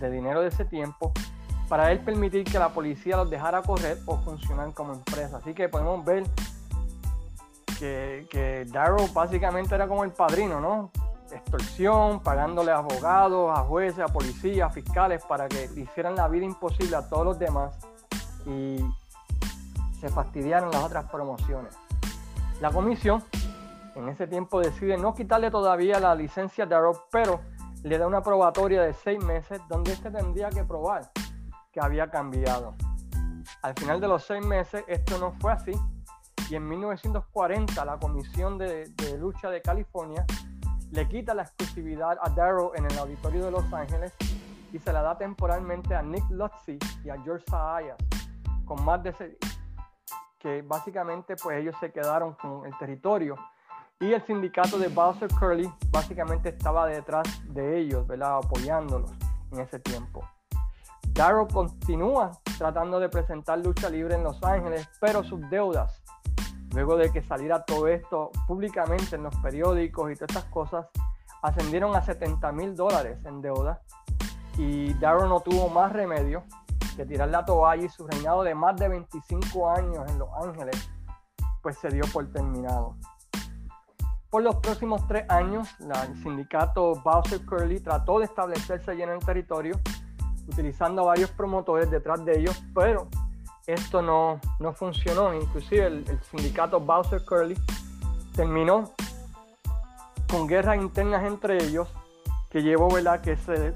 de 0.00 0.10
dinero 0.10 0.40
de 0.40 0.48
ese 0.48 0.64
tiempo 0.64 1.12
para 1.68 1.92
él 1.92 2.00
permitir 2.00 2.44
que 2.44 2.58
la 2.58 2.70
policía 2.70 3.16
los 3.16 3.28
dejara 3.28 3.62
correr 3.62 3.98
o 4.06 4.16
funcionar 4.18 4.72
como 4.72 4.94
empresa. 4.94 5.36
Así 5.36 5.52
que 5.52 5.68
podemos 5.68 6.04
ver 6.04 6.24
que, 7.78 8.26
que 8.30 8.64
Darrow 8.72 9.06
básicamente 9.12 9.74
era 9.74 9.86
como 9.86 10.04
el 10.04 10.10
padrino, 10.10 10.60
¿no? 10.60 10.90
Extorsión, 11.30 12.20
pagándole 12.20 12.72
a 12.72 12.78
abogados, 12.78 13.50
a 13.56 13.62
jueces, 13.62 14.00
a 14.00 14.08
policías, 14.08 14.70
a 14.70 14.72
fiscales 14.72 15.22
para 15.26 15.46
que 15.46 15.68
hicieran 15.76 16.16
la 16.16 16.26
vida 16.26 16.46
imposible 16.46 16.96
a 16.96 17.06
todos 17.06 17.24
los 17.24 17.38
demás 17.38 17.76
y 18.46 18.78
se 20.00 20.08
fastidiaron 20.08 20.70
las 20.70 20.82
otras 20.82 21.04
promociones. 21.10 21.76
La 22.62 22.70
comisión 22.70 23.22
en 23.94 24.08
ese 24.08 24.26
tiempo 24.26 24.60
decide 24.60 24.96
no 24.96 25.14
quitarle 25.14 25.50
todavía 25.50 26.00
la 26.00 26.14
licencia 26.14 26.64
a 26.64 26.66
Darrow, 26.66 26.96
pero 27.10 27.40
le 27.82 27.98
da 27.98 28.06
una 28.06 28.22
probatoria 28.22 28.82
de 28.82 28.92
seis 28.92 29.22
meses 29.22 29.60
donde 29.68 29.92
este 29.92 30.10
tendría 30.10 30.50
que 30.50 30.64
probar 30.64 31.10
que 31.72 31.80
había 31.80 32.10
cambiado. 32.10 32.74
Al 33.62 33.74
final 33.74 34.00
de 34.00 34.08
los 34.08 34.24
seis 34.24 34.44
meses 34.44 34.84
esto 34.88 35.18
no 35.18 35.32
fue 35.40 35.52
así 35.52 35.72
y 36.50 36.54
en 36.54 36.66
1940 36.66 37.84
la 37.84 37.98
Comisión 37.98 38.58
de, 38.58 38.90
Lucha 39.18 39.50
de 39.50 39.60
California 39.60 40.24
le 40.90 41.06
quita 41.08 41.34
la 41.34 41.42
exclusividad 41.42 42.18
a 42.20 42.30
Darrow 42.30 42.72
en 42.74 42.86
el 42.86 42.98
auditorio 42.98 43.44
de 43.44 43.50
Los 43.50 43.72
Ángeles 43.72 44.14
y 44.72 44.78
se 44.78 44.92
la 44.92 45.02
da 45.02 45.16
temporalmente 45.16 45.94
a 45.94 46.02
Nick 46.02 46.28
Lutzy 46.30 46.78
y 47.04 47.10
a 47.10 47.20
George 47.22 47.44
Saayas 47.48 47.96
con 48.64 48.84
más 48.84 49.02
de 49.02 49.38
que 50.38 50.62
básicamente 50.62 51.36
pues 51.36 51.58
ellos 51.58 51.74
se 51.80 51.90
quedaron 51.90 52.34
con 52.34 52.66
el 52.66 52.76
territorio 52.78 53.36
y 54.00 54.12
el 54.12 54.24
sindicato 54.26 54.78
de 54.78 54.88
Bowser 54.88 55.28
Curly 55.28 55.72
básicamente 55.90 56.50
estaba 56.50 56.86
detrás 56.86 57.26
de 57.52 57.80
ellos, 57.80 58.06
¿verdad? 58.06 58.38
apoyándolos 58.38 59.10
en 59.52 59.60
ese 59.60 59.80
tiempo. 59.80 60.24
Darrow 61.08 61.48
continúa 61.48 62.30
tratando 62.58 63.00
de 63.00 63.08
presentar 63.08 63.58
lucha 63.58 63.90
libre 63.90 64.14
en 64.14 64.22
Los 64.22 64.42
Ángeles, 64.44 64.88
pero 65.00 65.24
sus 65.24 65.40
deudas, 65.50 66.00
luego 66.72 66.96
de 66.96 67.10
que 67.10 67.22
saliera 67.22 67.64
todo 67.64 67.88
esto 67.88 68.30
públicamente 68.46 69.16
en 69.16 69.24
los 69.24 69.34
periódicos 69.36 70.12
y 70.12 70.14
todas 70.14 70.30
estas 70.30 70.44
cosas, 70.44 70.86
ascendieron 71.42 71.96
a 71.96 72.02
70 72.02 72.52
mil 72.52 72.76
dólares 72.76 73.18
en 73.24 73.40
deuda 73.40 73.80
y 74.56 74.94
Darrow 74.94 75.28
no 75.28 75.40
tuvo 75.40 75.68
más 75.68 75.92
remedio 75.92 76.44
que 76.96 77.04
tirar 77.04 77.28
la 77.30 77.44
toalla 77.44 77.84
y 77.84 77.88
su 77.88 78.06
reinado 78.06 78.44
de 78.44 78.54
más 78.54 78.76
de 78.76 78.88
25 78.88 79.70
años 79.70 80.08
en 80.08 80.18
Los 80.18 80.28
Ángeles, 80.40 80.90
pues 81.62 81.78
se 81.78 81.88
dio 81.88 82.04
por 82.12 82.30
terminado. 82.32 82.96
Por 84.30 84.42
los 84.42 84.56
próximos 84.56 85.06
tres 85.08 85.24
años, 85.30 85.68
el 85.80 86.22
sindicato 86.22 87.00
Bowser 87.02 87.40
Curly 87.46 87.80
trató 87.80 88.18
de 88.18 88.26
establecerse 88.26 88.90
allí 88.90 89.02
en 89.02 89.08
el 89.08 89.20
territorio, 89.20 89.80
utilizando 90.46 91.06
varios 91.06 91.30
promotores 91.30 91.90
detrás 91.90 92.22
de 92.26 92.38
ellos, 92.38 92.62
pero 92.74 93.08
esto 93.66 94.02
no, 94.02 94.38
no 94.60 94.74
funcionó. 94.74 95.32
Inclusive 95.32 95.86
el, 95.86 96.20
sindicato 96.30 96.78
Bowser 96.78 97.24
Curly 97.24 97.58
terminó 98.36 98.92
con 100.30 100.46
guerras 100.46 100.76
internas 100.76 101.24
entre 101.24 101.64
ellos, 101.64 101.88
que 102.50 102.62
llevó 102.62 102.90
¿verdad? 102.90 103.22
que 103.22 103.32
ese, 103.32 103.74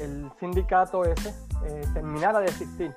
el 0.00 0.28
sindicato 0.40 1.04
ese 1.04 1.28
eh, 1.66 1.86
terminara 1.94 2.40
de 2.40 2.46
existir. 2.46 2.92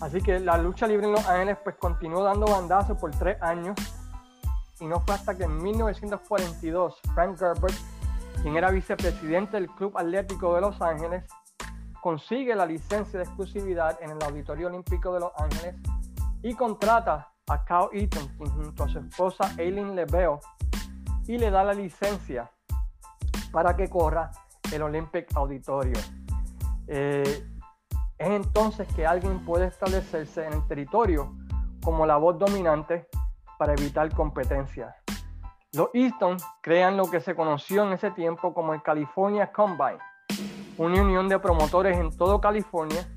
Así 0.00 0.20
que 0.20 0.40
la 0.40 0.58
lucha 0.58 0.88
libre 0.88 1.06
en 1.06 1.12
Los 1.12 1.28
Ángeles 1.28 1.58
pues 1.62 1.76
continuó 1.76 2.24
dando 2.24 2.46
bandazos 2.46 2.98
por 2.98 3.12
tres 3.12 3.40
años 3.40 3.76
y 4.82 4.86
no 4.86 4.98
fue 5.00 5.14
hasta 5.14 5.36
que 5.36 5.44
en 5.44 5.62
1942 5.62 7.00
Frank 7.14 7.38
Gerber, 7.38 7.70
quien 8.42 8.56
era 8.56 8.72
vicepresidente 8.72 9.56
del 9.56 9.70
Club 9.70 9.96
Atlético 9.96 10.56
de 10.56 10.60
Los 10.60 10.82
Ángeles, 10.82 11.24
consigue 12.00 12.56
la 12.56 12.66
licencia 12.66 13.20
de 13.20 13.24
exclusividad 13.24 13.96
en 14.02 14.10
el 14.10 14.22
Auditorio 14.24 14.66
Olímpico 14.66 15.14
de 15.14 15.20
Los 15.20 15.30
Ángeles 15.38 15.76
y 16.42 16.54
contrata 16.54 17.28
a 17.46 17.64
Cal 17.64 17.90
Eaton, 17.92 18.28
quien 18.36 18.50
junto 18.50 18.82
a 18.82 18.88
su 18.88 18.98
esposa 18.98 19.54
Aileen 19.56 19.94
Lebeo, 19.94 20.40
y 21.28 21.38
le 21.38 21.52
da 21.52 21.62
la 21.62 21.74
licencia 21.74 22.50
para 23.52 23.76
que 23.76 23.88
corra 23.88 24.32
el 24.72 24.82
Olympic 24.82 25.28
Auditorio. 25.36 26.00
Eh, 26.88 27.48
es 28.18 28.28
entonces 28.28 28.88
que 28.96 29.06
alguien 29.06 29.44
puede 29.44 29.66
establecerse 29.66 30.44
en 30.44 30.54
el 30.54 30.66
territorio 30.66 31.36
como 31.84 32.04
la 32.04 32.16
voz 32.16 32.36
dominante 32.36 33.06
para 33.58 33.72
evitar 33.72 34.12
competencia. 34.14 34.96
Los 35.72 35.88
Easton 35.94 36.36
crean 36.60 36.96
lo 36.96 37.10
que 37.10 37.20
se 37.20 37.34
conoció 37.34 37.84
en 37.84 37.92
ese 37.92 38.10
tiempo 38.10 38.52
como 38.52 38.74
el 38.74 38.82
California 38.82 39.50
Combine, 39.52 39.98
una 40.76 41.00
unión 41.00 41.28
de 41.28 41.38
promotores 41.38 41.96
en 41.96 42.14
todo 42.16 42.40
California 42.40 43.08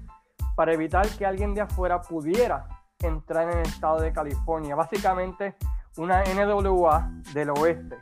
para 0.56 0.74
evitar 0.74 1.08
que 1.10 1.25
alguien 1.25 1.54
de 1.54 1.62
afuera 1.62 2.01
pudiera 2.01 2.68
entrar 3.00 3.51
en 3.51 3.60
el 3.60 3.65
estado 3.65 4.00
de 4.00 4.13
California. 4.13 4.75
Básicamente 4.75 5.56
una 5.98 6.24
NWA 6.24 7.12
del 7.34 7.51
oeste. 7.51 7.98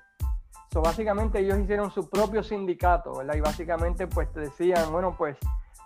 So, 0.71 0.81
básicamente 0.81 1.39
ellos 1.39 1.59
hicieron 1.59 1.91
su 1.91 2.09
propio 2.09 2.41
sindicato. 2.41 3.21
Y 3.33 3.39
básicamente 3.39 4.07
pues 4.07 4.31
te 4.31 4.41
decían, 4.41 4.91
bueno, 4.91 5.15
pues 5.15 5.37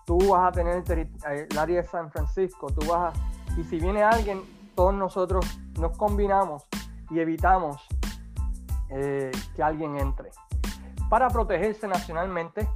tú 0.06 0.18
vas 0.30 0.48
a 0.48 0.51
tener 0.51 0.84
el, 0.89 1.58
área 1.58 1.82
de 1.82 1.88
San 1.88 2.10
Francisco, 2.12 2.68
tú 2.68 2.88
vas 2.88 3.13
a... 3.13 3.60
Y 3.60 3.63
si 3.63 3.80
viene 3.80 4.04
alguien 4.04 4.42
todos 4.77 4.93
nosotros 4.93 5.43
nos 5.79 5.98
combinamos 5.98 6.67
y 7.10 7.19
evitamos 7.19 7.81
eh, 8.89 9.31
que 9.55 9.63
alguien 9.63 9.98
entre. 9.98 10.29
Para 11.10 11.29
protegerse 11.29 11.88
nacionalmente, 11.88 12.69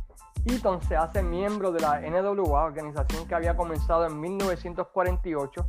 Eaton 0.45 0.81
se 0.81 0.97
hace 0.97 1.21
miembro 1.21 1.71
de 1.71 1.79
la 1.79 2.01
NWA, 2.01 2.63
organización 2.63 3.27
que 3.27 3.35
había 3.35 3.55
comenzado 3.55 4.07
en 4.07 4.19
1948, 4.19 5.65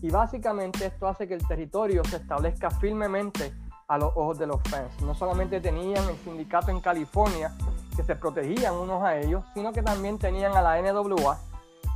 y 0.00 0.10
básicamente 0.10 0.86
esto 0.86 1.08
hace 1.08 1.26
que 1.26 1.34
el 1.34 1.44
territorio 1.44 2.04
se 2.04 2.18
establezca 2.18 2.70
firmemente 2.70 3.52
a 3.88 3.98
los 3.98 4.12
ojos 4.14 4.38
de 4.38 4.46
los 4.46 4.62
fans. 4.68 5.02
No 5.02 5.12
solamente 5.16 5.60
tenían 5.60 6.08
el 6.08 6.16
sindicato 6.18 6.70
en 6.70 6.80
California, 6.80 7.52
que 7.96 8.04
se 8.04 8.14
protegían 8.14 8.74
unos 8.74 9.02
a 9.02 9.18
ellos, 9.18 9.42
sino 9.54 9.72
que 9.72 9.82
también 9.82 10.18
tenían 10.18 10.56
a 10.56 10.62
la 10.62 10.80
NWA 10.80 11.36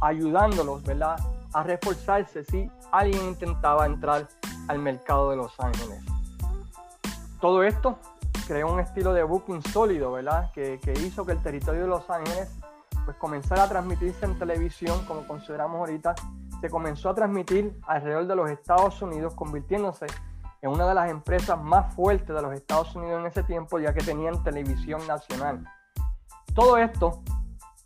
ayudándolos, 0.00 0.82
¿verdad? 0.82 1.16
A 1.52 1.62
reforzarse 1.62 2.44
si 2.44 2.70
alguien 2.92 3.22
intentaba 3.28 3.86
entrar 3.86 4.28
al 4.68 4.78
mercado 4.78 5.30
de 5.30 5.36
Los 5.36 5.58
Ángeles. 5.58 6.02
Todo 7.40 7.62
esto 7.62 7.98
creó 8.46 8.72
un 8.72 8.80
estilo 8.80 9.12
de 9.12 9.22
booking 9.22 9.62
sólido, 9.62 10.12
¿verdad? 10.12 10.50
Que, 10.52 10.80
hizo 11.04 11.24
que 11.24 11.32
el 11.32 11.42
territorio 11.42 11.82
de 11.82 11.88
Los 11.88 12.08
Ángeles 12.10 12.50
pues 13.04 13.16
comenzara 13.16 13.64
a 13.64 13.68
transmitirse 13.68 14.26
en 14.26 14.38
televisión, 14.38 15.04
como 15.06 15.26
consideramos 15.26 15.78
ahorita, 15.78 16.14
se 16.60 16.68
comenzó 16.68 17.10
a 17.10 17.14
transmitir 17.14 17.78
alrededor 17.86 18.26
de 18.26 18.36
los 18.36 18.50
Estados 18.50 19.00
Unidos, 19.00 19.34
convirtiéndose 19.34 20.06
en 20.60 20.70
una 20.70 20.86
de 20.86 20.94
las 20.94 21.10
empresas 21.10 21.58
más 21.62 21.94
fuertes 21.94 22.34
de 22.34 22.42
los 22.42 22.52
Estados 22.52 22.94
Unidos 22.96 23.20
en 23.20 23.26
ese 23.26 23.42
tiempo, 23.44 23.78
ya 23.78 23.94
que 23.94 24.00
tenían 24.00 24.42
televisión 24.42 25.06
nacional. 25.06 25.64
Todo 26.54 26.76
esto 26.76 27.22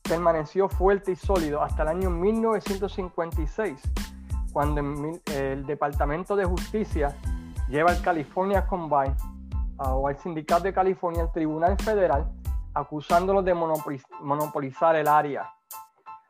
permaneció 0.03 0.69
fuerte 0.69 1.13
y 1.13 1.17
sólido 1.17 1.63
hasta 1.63 1.83
el 1.83 1.89
año 1.89 2.11
1956, 2.11 3.81
cuando 4.53 4.81
el 5.35 5.65
Departamento 5.67 6.37
de 6.37 6.45
Justicia 6.45 7.17
lleva 7.69 7.93
al 7.93 8.03
California 8.03 8.67
Combine 8.67 9.15
o 9.79 10.09
al 10.09 10.19
Sindicato 10.19 10.65
de 10.65 10.73
California 10.73 11.23
al 11.23 11.33
Tribunal 11.33 11.77
Federal 11.79 12.31
acusándolos 12.75 13.45
de 13.45 13.55
monopolizar 13.55 14.97
el 14.97 15.09
área. 15.09 15.51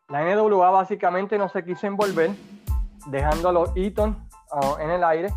La 0.08 0.22
NWA 0.24 0.70
básicamente 0.70 1.38
no 1.38 1.48
se 1.48 1.64
quiso 1.64 1.86
envolver, 1.86 2.30
dejando 3.06 3.48
a 3.48 3.52
los 3.52 3.76
Eaton 3.76 4.28
en 4.80 4.90
el 4.90 5.04
aire, 5.04 5.32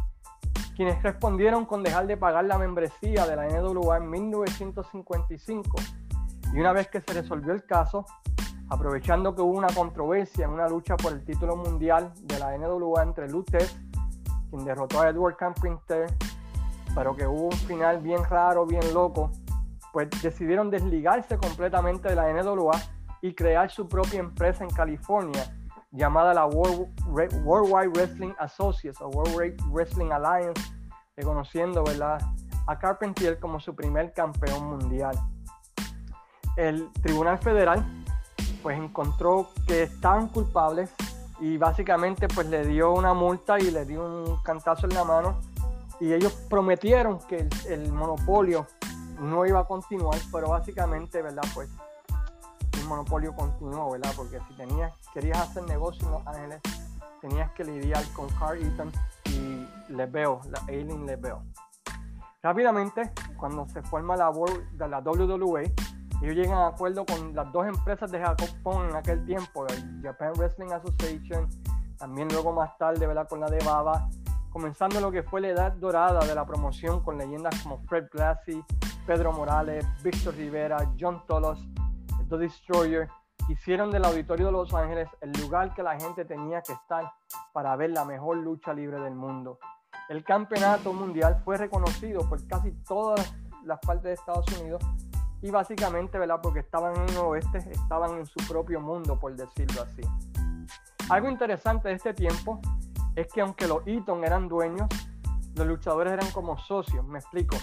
quienes 0.75 1.01
respondieron 1.01 1.65
con 1.65 1.83
dejar 1.83 2.05
de 2.07 2.17
pagar 2.17 2.45
la 2.45 2.57
membresía 2.57 3.25
de 3.25 3.35
la 3.35 3.47
NWA 3.47 3.97
en 3.97 4.09
1955 4.09 5.77
y 6.53 6.59
una 6.59 6.73
vez 6.73 6.87
que 6.87 7.01
se 7.01 7.13
resolvió 7.13 7.53
el 7.53 7.65
caso, 7.65 8.05
aprovechando 8.69 9.35
que 9.35 9.41
hubo 9.41 9.57
una 9.57 9.67
controversia 9.67 10.45
en 10.45 10.51
una 10.51 10.67
lucha 10.67 10.95
por 10.97 11.13
el 11.13 11.23
título 11.23 11.55
mundial 11.55 12.11
de 12.23 12.39
la 12.39 12.57
NWA 12.57 13.03
entre 13.03 13.29
Lutez, 13.29 13.77
quien 14.49 14.65
derrotó 14.65 15.01
a 15.01 15.09
Edward 15.09 15.35
Carpenter, 15.35 16.07
pero 16.93 17.15
que 17.15 17.27
hubo 17.27 17.45
un 17.45 17.51
final 17.51 17.99
bien 17.99 18.23
raro, 18.23 18.65
bien 18.65 18.93
loco, 18.93 19.31
pues 19.91 20.09
decidieron 20.21 20.69
desligarse 20.69 21.37
completamente 21.37 22.09
de 22.09 22.15
la 22.15 22.31
NWA 22.31 22.79
y 23.21 23.33
crear 23.33 23.69
su 23.69 23.87
propia 23.87 24.19
empresa 24.19 24.63
en 24.63 24.69
California 24.69 25.55
llamada 25.91 26.33
la 26.33 26.45
World, 26.45 26.87
Worldwide 27.43 27.89
Wrestling 27.89 28.33
Associates 28.39 28.99
o 29.01 29.07
World 29.07 29.61
Wrestling 29.71 30.11
Alliance, 30.11 30.61
reconociendo 31.15 31.83
a 32.67 32.79
Carpentier 32.79 33.39
como 33.39 33.59
su 33.59 33.75
primer 33.75 34.11
campeón 34.13 34.65
mundial 34.65 35.15
el 36.57 36.91
Tribunal 37.01 37.37
Federal 37.39 37.85
pues 38.63 38.77
encontró 38.77 39.49
que 39.67 39.83
estaban 39.83 40.27
culpables 40.27 40.89
y 41.39 41.57
básicamente 41.57 42.27
pues 42.27 42.47
le 42.47 42.65
dio 42.65 42.93
una 42.93 43.13
multa 43.13 43.59
y 43.59 43.69
le 43.69 43.85
dio 43.85 44.05
un 44.05 44.37
cantazo 44.41 44.87
en 44.87 44.95
la 44.95 45.03
mano 45.03 45.39
y 45.99 46.13
ellos 46.13 46.33
prometieron 46.49 47.19
que 47.27 47.47
el, 47.69 47.91
monopolio 47.91 48.67
no 49.19 49.45
iba 49.45 49.61
a 49.61 49.63
continuar, 49.65 50.19
pero 50.31 50.49
básicamente, 50.49 51.21
¿verdad? 51.21 51.43
Pues 51.53 51.69
el 52.73 52.85
monopolio 52.85 53.33
continuó, 53.33 53.91
¿verdad? 53.91 54.11
Porque 54.15 54.39
si 54.47 54.55
tenías, 54.55 54.93
querías 55.13 55.39
hacer 55.39 55.63
negocio 55.63 56.05
en 56.05 56.11
Los 56.11 56.27
Ángeles, 56.27 56.61
tenías 57.21 57.51
que 57.51 57.63
lidiar 57.63 58.03
con 58.13 58.27
Carl 58.39 58.61
Eaton 58.61 58.91
y 59.25 59.67
Lebeo, 59.93 60.41
la 60.49 60.61
Aileen 60.67 61.05
Lebeo. 61.05 61.43
Rápidamente, 62.43 63.11
cuando 63.37 63.67
se 63.69 63.81
forma 63.81 64.15
la, 64.15 64.31
de 64.73 64.87
la 64.87 64.99
WWE, 64.99 65.73
ellos 66.25 66.37
llegan 66.37 66.57
a 66.57 66.67
acuerdo 66.69 67.05
con 67.05 67.35
las 67.35 67.51
dos 67.51 67.67
empresas 67.67 68.11
de 68.11 68.19
Japón 68.19 68.89
en 68.89 68.95
aquel 68.95 69.23
tiempo, 69.27 69.67
el 69.67 70.01
Japan 70.01 70.33
Wrestling 70.35 70.71
Association, 70.71 71.47
también 71.99 72.27
luego 72.29 72.51
más 72.51 72.75
tarde, 72.79 73.05
¿verdad? 73.05 73.27
Con 73.29 73.41
la 73.41 73.45
de 73.45 73.63
Baba, 73.63 74.09
comenzando 74.49 74.99
lo 74.99 75.11
que 75.11 75.21
fue 75.21 75.39
la 75.39 75.49
edad 75.49 75.73
dorada 75.73 76.25
de 76.25 76.33
la 76.33 76.43
promoción 76.43 77.03
con 77.03 77.19
leyendas 77.19 77.61
como 77.61 77.77
Fred 77.83 78.05
Blassie, 78.11 78.63
Pedro 79.05 79.33
Morales, 79.33 79.85
Víctor 80.01 80.33
Rivera, 80.33 80.91
John 80.99 81.21
Tolos, 81.27 81.63
The 82.27 82.37
Destroyer, 82.37 83.07
hicieron 83.47 83.91
del 83.91 84.05
Auditorio 84.05 84.47
de 84.47 84.51
Los 84.51 84.73
Ángeles 84.73 85.07
el 85.21 85.31
lugar 85.33 85.75
que 85.75 85.83
la 85.83 85.99
gente 85.99 86.25
tenía 86.25 86.63
que 86.63 86.73
estar 86.73 87.03
para 87.53 87.75
ver 87.75 87.91
la 87.91 88.03
mejor 88.03 88.37
lucha 88.37 88.73
libre 88.73 88.99
del 88.99 89.13
mundo. 89.13 89.59
El 90.09 90.23
campeonato 90.23 90.91
mundial 90.91 91.39
fue 91.45 91.57
reconocido 91.57 92.27
por 92.27 92.43
casi 92.47 92.71
todas 92.87 93.31
las 93.63 93.79
partes 93.79 94.05
de 94.05 94.13
Estados 94.13 94.47
Unidos 94.59 94.81
y 95.41 95.51
básicamente, 95.51 96.17
¿verdad? 96.17 96.39
Porque 96.41 96.59
estaban 96.59 96.95
en 96.95 97.09
el 97.09 97.17
oeste, 97.17 97.57
estaban 97.69 98.17
en 98.17 98.25
su 98.25 98.39
propio 98.47 98.79
mundo, 98.79 99.19
por 99.19 99.35
decirlo 99.35 99.83
así. 99.83 100.01
Algo 101.09 101.29
interesante 101.29 101.89
de 101.89 101.95
este 101.95 102.13
tiempo 102.13 102.59
es 103.15 103.27
que 103.31 103.41
aunque 103.41 103.67
los 103.67 103.85
Eaton 103.85 104.23
eran 104.23 104.47
dueños, 104.47 104.87
los 105.55 105.67
luchadores 105.67 106.13
eran 106.13 106.29
como 106.31 106.57
socios, 106.57 107.05
me 107.05 107.19
explico. 107.19 107.57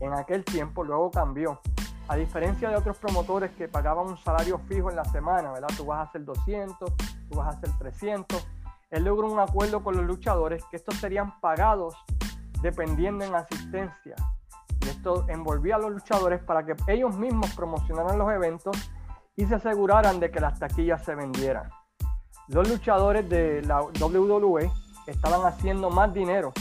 En 0.00 0.14
aquel 0.14 0.44
tiempo 0.44 0.84
luego 0.84 1.10
cambió. 1.10 1.60
A 2.08 2.16
diferencia 2.16 2.68
de 2.70 2.76
otros 2.76 2.96
promotores 2.98 3.50
que 3.52 3.68
pagaban 3.68 4.06
un 4.06 4.16
salario 4.18 4.58
fijo 4.68 4.90
en 4.90 4.96
la 4.96 5.04
semana, 5.04 5.52
¿verdad? 5.52 5.68
Tú 5.76 5.84
vas 5.84 5.98
a 5.98 6.02
hacer 6.02 6.24
200, 6.24 6.92
tú 6.96 7.36
vas 7.36 7.46
a 7.46 7.58
hacer 7.58 7.70
300. 7.78 8.48
Él 8.90 9.04
logró 9.04 9.30
un 9.30 9.38
acuerdo 9.38 9.84
con 9.84 9.96
los 9.96 10.04
luchadores 10.04 10.64
que 10.70 10.76
estos 10.76 10.96
serían 10.96 11.38
pagados 11.40 11.94
dependiendo 12.62 13.24
en 13.24 13.34
asistencia. 13.34 14.16
Esto 15.00 15.24
envolvía 15.28 15.76
a 15.76 15.78
los 15.78 15.92
luchadores 15.92 16.42
para 16.42 16.62
que 16.66 16.74
ellos 16.86 17.16
mismos 17.16 17.54
promocionaran 17.54 18.18
los 18.18 18.30
eventos 18.30 18.76
y 19.34 19.46
se 19.46 19.54
aseguraran 19.54 20.20
de 20.20 20.30
que 20.30 20.40
las 20.40 20.58
taquillas 20.58 21.02
se 21.02 21.14
vendieran. 21.14 21.70
Los 22.48 22.68
luchadores 22.68 23.26
de 23.30 23.62
la 23.62 23.80
WWE 23.80 24.70
estaban 25.06 25.46
haciendo 25.46 25.88
más 25.88 26.12
dinero 26.12 26.52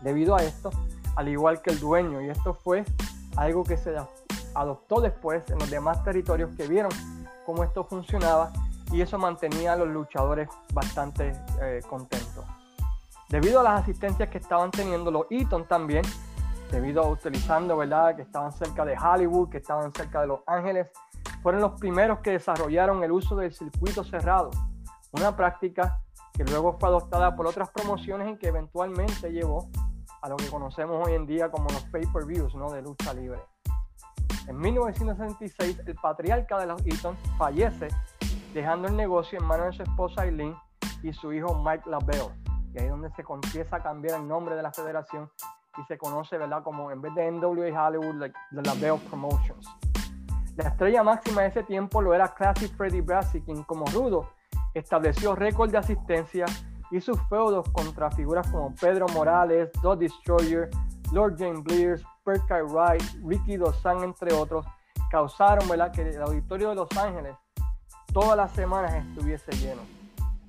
debido 0.00 0.34
a 0.34 0.42
esto, 0.42 0.70
al 1.14 1.28
igual 1.28 1.60
que 1.60 1.72
el 1.72 1.78
dueño. 1.78 2.22
Y 2.22 2.30
esto 2.30 2.54
fue 2.54 2.86
algo 3.36 3.64
que 3.64 3.76
se 3.76 3.94
adoptó 4.54 5.02
después 5.02 5.44
en 5.50 5.58
los 5.58 5.68
demás 5.68 6.02
territorios 6.04 6.56
que 6.56 6.66
vieron 6.66 6.90
cómo 7.44 7.64
esto 7.64 7.84
funcionaba 7.84 8.50
y 8.90 9.02
eso 9.02 9.18
mantenía 9.18 9.74
a 9.74 9.76
los 9.76 9.88
luchadores 9.88 10.48
bastante 10.72 11.34
eh, 11.60 11.82
contentos. 11.86 12.46
Debido 13.28 13.60
a 13.60 13.62
las 13.62 13.82
asistencias 13.82 14.30
que 14.30 14.38
estaban 14.38 14.70
teniendo 14.70 15.10
los 15.10 15.26
Eaton 15.30 15.68
también, 15.68 16.02
debido 16.72 17.02
a 17.02 17.08
utilizando, 17.08 17.76
¿verdad? 17.76 18.16
Que 18.16 18.22
estaban 18.22 18.50
cerca 18.50 18.84
de 18.84 18.96
Hollywood, 18.98 19.50
que 19.50 19.58
estaban 19.58 19.92
cerca 19.92 20.22
de 20.22 20.26
Los 20.26 20.40
Ángeles, 20.46 20.88
fueron 21.42 21.60
los 21.60 21.78
primeros 21.78 22.20
que 22.20 22.30
desarrollaron 22.30 23.04
el 23.04 23.12
uso 23.12 23.36
del 23.36 23.52
circuito 23.52 24.02
cerrado, 24.02 24.50
una 25.12 25.36
práctica 25.36 26.00
que 26.32 26.44
luego 26.44 26.78
fue 26.80 26.88
adoptada 26.88 27.36
por 27.36 27.46
otras 27.46 27.70
promociones 27.70 28.32
y 28.32 28.38
que 28.38 28.48
eventualmente 28.48 29.30
llevó 29.30 29.68
a 30.22 30.30
lo 30.30 30.36
que 30.36 30.48
conocemos 30.48 31.06
hoy 31.06 31.12
en 31.12 31.26
día 31.26 31.50
como 31.50 31.68
los 31.68 31.84
pay-per-views 31.84 32.54
¿no? 32.54 32.70
de 32.70 32.80
lucha 32.80 33.12
libre. 33.12 33.40
En 34.48 34.58
1966, 34.58 35.82
el 35.86 35.94
patriarca 35.96 36.58
de 36.58 36.66
los 36.66 36.84
Eaton 36.86 37.16
fallece, 37.36 37.88
dejando 38.54 38.88
el 38.88 38.96
negocio 38.96 39.38
en 39.38 39.44
manos 39.44 39.66
de 39.66 39.72
su 39.72 39.82
esposa 39.82 40.24
Eileen 40.24 40.56
y 41.02 41.12
su 41.12 41.32
hijo 41.32 41.54
Mike 41.62 41.88
LaBelle. 41.88 42.32
Y 42.74 42.78
ahí 42.78 42.86
es 42.86 42.90
donde 42.90 43.10
se 43.10 43.22
empieza 43.22 43.76
a 43.76 43.82
cambiar 43.82 44.18
el 44.20 44.26
nombre 44.26 44.56
de 44.56 44.62
la 44.62 44.72
federación 44.72 45.30
y 45.78 45.84
se 45.84 45.96
conoce, 45.96 46.38
¿verdad? 46.38 46.62
Como 46.62 46.90
en 46.90 47.00
vez 47.00 47.14
de 47.14 47.30
NWA 47.30 47.86
Hollywood, 47.86 48.16
like, 48.16 48.34
the 48.50 48.62
LaBelle 48.62 48.98
Promotions. 49.08 49.66
La 50.56 50.68
estrella 50.68 51.02
máxima 51.02 51.42
de 51.42 51.48
ese 51.48 51.62
tiempo 51.62 52.02
lo 52.02 52.12
era 52.12 52.28
Classic 52.34 52.70
Freddy 52.76 53.00
Brassi, 53.00 53.40
quien 53.40 53.62
como 53.64 53.86
rudo 53.86 54.28
estableció 54.74 55.34
récord 55.34 55.70
de 55.70 55.78
asistencia 55.78 56.44
y 56.90 57.00
sus 57.00 57.18
feudos 57.28 57.68
contra 57.70 58.10
figuras 58.10 58.46
como 58.50 58.74
Pedro 58.74 59.06
Morales, 59.14 59.70
The 59.80 59.96
Destroyer, 59.96 60.68
Lord 61.10 61.36
James 61.38 61.62
Blears, 61.62 62.04
Perkai 62.24 62.62
Wright, 62.62 63.02
Ricky 63.24 63.56
Dozan, 63.56 64.02
entre 64.02 64.34
otros, 64.34 64.66
causaron 65.10 65.66
¿verdad? 65.68 65.90
que 65.90 66.02
el 66.02 66.22
auditorio 66.22 66.70
de 66.70 66.74
Los 66.74 66.88
Ángeles 66.98 67.34
todas 68.12 68.36
las 68.36 68.52
semanas 68.52 68.92
estuviese 68.92 69.52
lleno. 69.52 69.82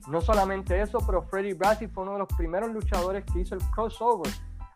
No 0.07 0.19
solamente 0.19 0.81
eso, 0.81 0.99
pero 1.05 1.21
Freddy 1.21 1.53
Brassi 1.53 1.87
fue 1.87 2.03
uno 2.03 2.13
de 2.13 2.19
los 2.19 2.27
primeros 2.35 2.69
luchadores 2.71 3.23
que 3.31 3.39
hizo 3.39 3.55
el 3.55 3.61
crossover 3.71 4.31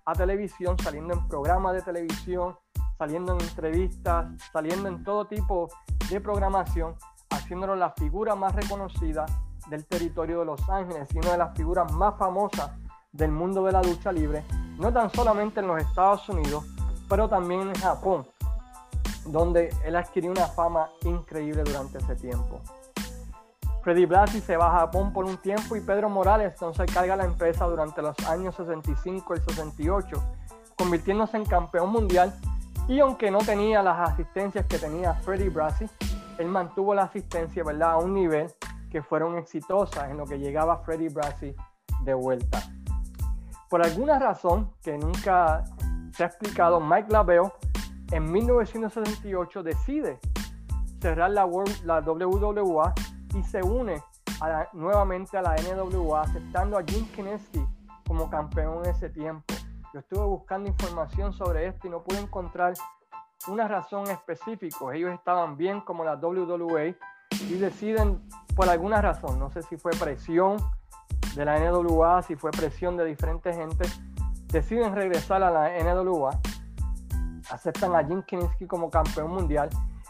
a 0.08 0.14
televisión, 0.14 0.78
saliendo 0.80 1.14
en 1.14 1.28
programas 1.28 1.74
de 1.74 1.82
televisión, 1.82 2.58
saliendo 2.98 3.34
en 3.34 3.42
entrevistas, 3.42 4.26
saliendo 4.54 4.88
en 4.88 5.04
todo 5.04 5.26
tipo 5.26 5.70
de 6.10 6.22
programación, 6.22 6.96
haciéndolo 7.30 7.76
la 7.76 7.92
figura 7.92 8.34
más 8.34 8.56
reconocida 8.56 9.26
del 9.70 9.86
territorio 9.86 10.40
de 10.40 10.46
Los 10.46 10.70
Ángeles 10.70 11.10
y 11.14 11.18
una 11.18 11.34
de 11.34 11.38
las 11.38 11.58
figuras 11.58 11.92
más 11.92 12.18
famosas 12.18 12.72
del 13.12 13.32
mundo 13.32 13.66
de 13.66 13.74
la 13.74 13.84
lucha 13.84 14.14
libre, 14.14 14.46
no 14.78 14.94
tan 14.94 15.12
solamente 15.12 15.60
en 15.60 15.68
los 15.68 15.82
Estados 15.82 16.30
Unidos, 16.30 16.64
pero 17.10 17.28
también 17.28 17.62
en 17.64 17.76
Japón, 17.76 18.26
donde 19.26 19.76
él 19.84 19.98
adquirió 19.98 20.32
una 20.32 20.48
fama 20.48 20.88
increíble 21.04 21.64
durante 21.64 21.98
ese 21.98 22.16
tiempo. 22.16 22.62
Freddy 23.88 24.06
Blasi 24.06 24.42
se 24.42 24.58
va 24.58 24.68
a 24.68 24.80
Japón 24.82 25.14
por 25.14 25.24
un 25.24 25.38
tiempo 25.38 25.78
y 25.78 25.80
Pedro 25.80 26.10
Morales 26.10 26.52
entonces 26.52 26.94
carga 26.94 27.16
la 27.16 27.24
empresa 27.24 27.64
durante 27.68 28.02
los 28.02 28.20
años 28.28 28.54
65 28.56 29.34
y 29.34 29.40
68, 29.40 30.24
convirtiéndose 30.78 31.38
en 31.38 31.46
campeón 31.46 31.94
mundial 31.94 32.36
y 32.90 33.00
aunque 33.00 33.32
no 33.32 33.38
tenía 33.38 33.82
las 33.82 34.10
asistencias 34.10 34.66
que 34.66 34.78
tenía 34.78 35.14
Freddy 35.14 35.48
Brasi, 35.48 35.86
él 36.38 36.48
mantuvo 36.48 36.94
la 36.94 37.04
asistencia 37.04 37.64
¿verdad? 37.64 37.92
a 37.92 37.98
un 38.00 38.14
nivel 38.14 38.52
que 38.92 39.02
fueron 39.02 39.38
exitosas 39.38 40.12
en 40.12 40.18
lo 40.18 40.26
que 40.26 40.38
llegaba 40.38 40.80
Freddy 40.80 41.08
Brasi 41.08 41.56
de 42.04 42.14
vuelta. 42.14 42.60
Por 43.70 43.86
alguna 43.86 44.20
razón 44.20 44.70
que 44.84 44.98
nunca 44.98 45.64
se 46.12 46.26
ha 46.26 46.28
explicado, 46.28 46.82
Mike 46.82 47.08
Laveo 47.10 47.54
en 48.12 48.30
1968 48.34 49.64
decide 49.64 50.20
cerrar 51.00 51.32
la, 51.32 51.48
la 51.86 52.02
WWA 52.02 52.94
y 53.38 53.44
se 53.44 53.62
une 53.62 54.02
nuevamente 54.74 55.38
a 55.38 55.42
la 55.42 55.56
NWA, 55.56 56.22
aceptando 56.22 56.78
a 56.78 56.84
Jim 56.84 57.08
Kineski 57.12 57.66
como 58.08 58.30
campeón 58.30 58.84
en 58.84 58.92
ese 58.92 59.10
tiempo. 59.10 59.54
Yo 59.94 60.00
estuve 60.00 60.26
buscando 60.26 60.70
información 60.70 61.34
sobre 61.34 61.68
esto 61.68 61.88
y 61.88 61.90
no 61.90 62.04
pude 62.04 62.20
encontrar 62.20 62.74
una 63.48 63.68
razón 63.68 64.10
específica. 64.10 64.78
Ellos 64.94 65.14
estaban 65.14 65.58
bien 65.58 65.82
como 65.82 66.04
la 66.04 66.16
WWE 66.16 66.98
y 67.50 67.54
deciden 67.54 68.22
por 68.56 68.70
alguna 68.70 69.02
razón, 69.02 69.40
no 69.40 69.52
sé 69.52 69.62
si 69.64 69.78
fue 69.78 69.92
presión 69.92 70.58
de 71.36 71.46
la 71.46 71.60
NWA, 71.60 72.24
si 72.24 72.36
fue 72.36 72.52
presión 72.52 72.98
de 72.98 73.06
diferentes 73.06 73.56
gente, 73.56 73.88
deciden 74.48 74.96
regresar 74.96 75.44
a 75.44 75.52
la 75.52 75.70
NWA, 75.84 76.40
aceptan 77.52 77.96
a 77.96 78.04
Jim 78.04 78.24
Kinsky 78.24 78.66
como 78.66 78.90
campeón 78.90 79.32
mundial. 79.32 79.70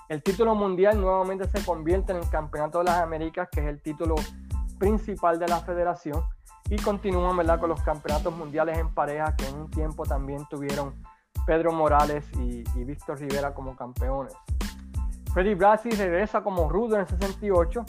El 0.09 0.23
título 0.23 0.55
mundial 0.55 1.01
nuevamente 1.01 1.49
se 1.49 1.65
convierte 1.65 2.13
en 2.13 2.19
el 2.19 2.29
Campeonato 2.29 2.77
de 2.79 2.85
las 2.85 2.99
Américas, 3.01 3.49
que 3.51 3.59
es 3.59 3.67
el 3.67 3.81
título 3.81 4.15
principal 4.79 5.37
de 5.37 5.47
la 5.47 5.59
federación, 5.59 6.23
y 6.69 6.77
continúan 6.77 7.35
¿verdad? 7.35 7.59
con 7.59 7.69
los 7.69 7.81
campeonatos 7.81 8.33
mundiales 8.33 8.77
en 8.77 8.93
pareja, 8.93 9.35
que 9.35 9.45
en 9.47 9.55
un 9.55 9.69
tiempo 9.69 10.05
también 10.05 10.45
tuvieron 10.49 10.95
Pedro 11.45 11.73
Morales 11.73 12.25
y, 12.37 12.63
Víctor 12.85 13.19
Rivera 13.19 13.53
como 13.53 13.75
campeones. 13.75 14.33
Freddy 15.33 15.55
Brasi 15.55 15.89
regresa 15.89 16.41
como 16.41 16.69
rudo 16.69 16.95
en 16.95 17.01
el 17.01 17.07
68 17.07 17.85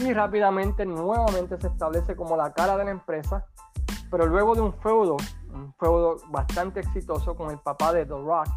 y 0.00 0.12
rápidamente 0.14 0.86
nuevamente 0.86 1.60
se 1.60 1.68
establece 1.68 2.16
como 2.16 2.34
la 2.34 2.52
cara 2.52 2.78
de 2.78 2.84
la 2.86 2.90
empresa, 2.90 3.46
pero 4.10 4.26
luego 4.26 4.54
de 4.54 4.62
un 4.62 4.72
feudo, 4.72 5.16
un 5.52 5.72
feudo 5.74 6.16
bastante 6.28 6.80
exitoso 6.80 7.36
con 7.36 7.50
el 7.50 7.58
papá 7.58 7.92
de 7.92 8.06
The 8.06 8.14
Rock, 8.14 8.48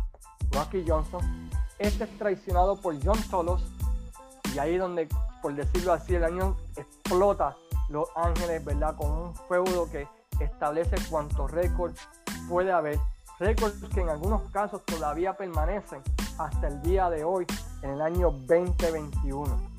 Rocky 0.52 0.86
Johnson, 0.88 1.50
este 1.80 2.06
es 2.06 2.18
traicionado 2.18 2.80
por 2.80 2.96
John 3.04 3.22
Tolos 3.30 3.64
y 4.54 4.60
ahí 4.60 4.78
donde, 4.78 5.08
por 5.42 5.54
decirlo 5.54 5.94
así, 5.94 6.16
el 6.16 6.24
año 6.24 6.56
explota 6.76 7.56
Los 7.90 8.10
Ángeles, 8.16 8.64
¿verdad? 8.64 8.96
Con 8.96 9.12
un 9.12 9.36
feudo 9.50 9.90
que 9.92 10.08
establece 10.40 10.96
cuántos 11.10 11.52
récords 11.52 12.00
puede 12.50 12.72
haber, 12.72 13.00
récords 13.40 13.76
que 13.94 14.02
en 14.02 14.10
algunos 14.10 14.50
casos 14.52 14.84
todavía 14.86 15.36
permanecen 15.36 16.02
hasta 16.38 16.68
el 16.68 16.82
día 16.82 17.10
de 17.10 17.24
hoy, 17.24 17.46
en 17.82 17.92
el 17.92 18.02
año 18.02 18.32
2021. 18.32 19.76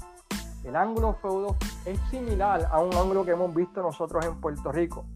El 0.65 0.77
ángulo 0.77 1.15
feudo 1.23 1.57
es 1.85 1.99
similar 2.11 2.69
a 2.71 2.81
un 2.81 2.95
ángulo 2.95 3.25
que 3.25 3.31
hemos 3.33 3.55
visto 3.55 3.83
nosotros 3.83 4.25
en 4.25 4.41
Puerto 4.41 4.73
Rico. 4.73 5.07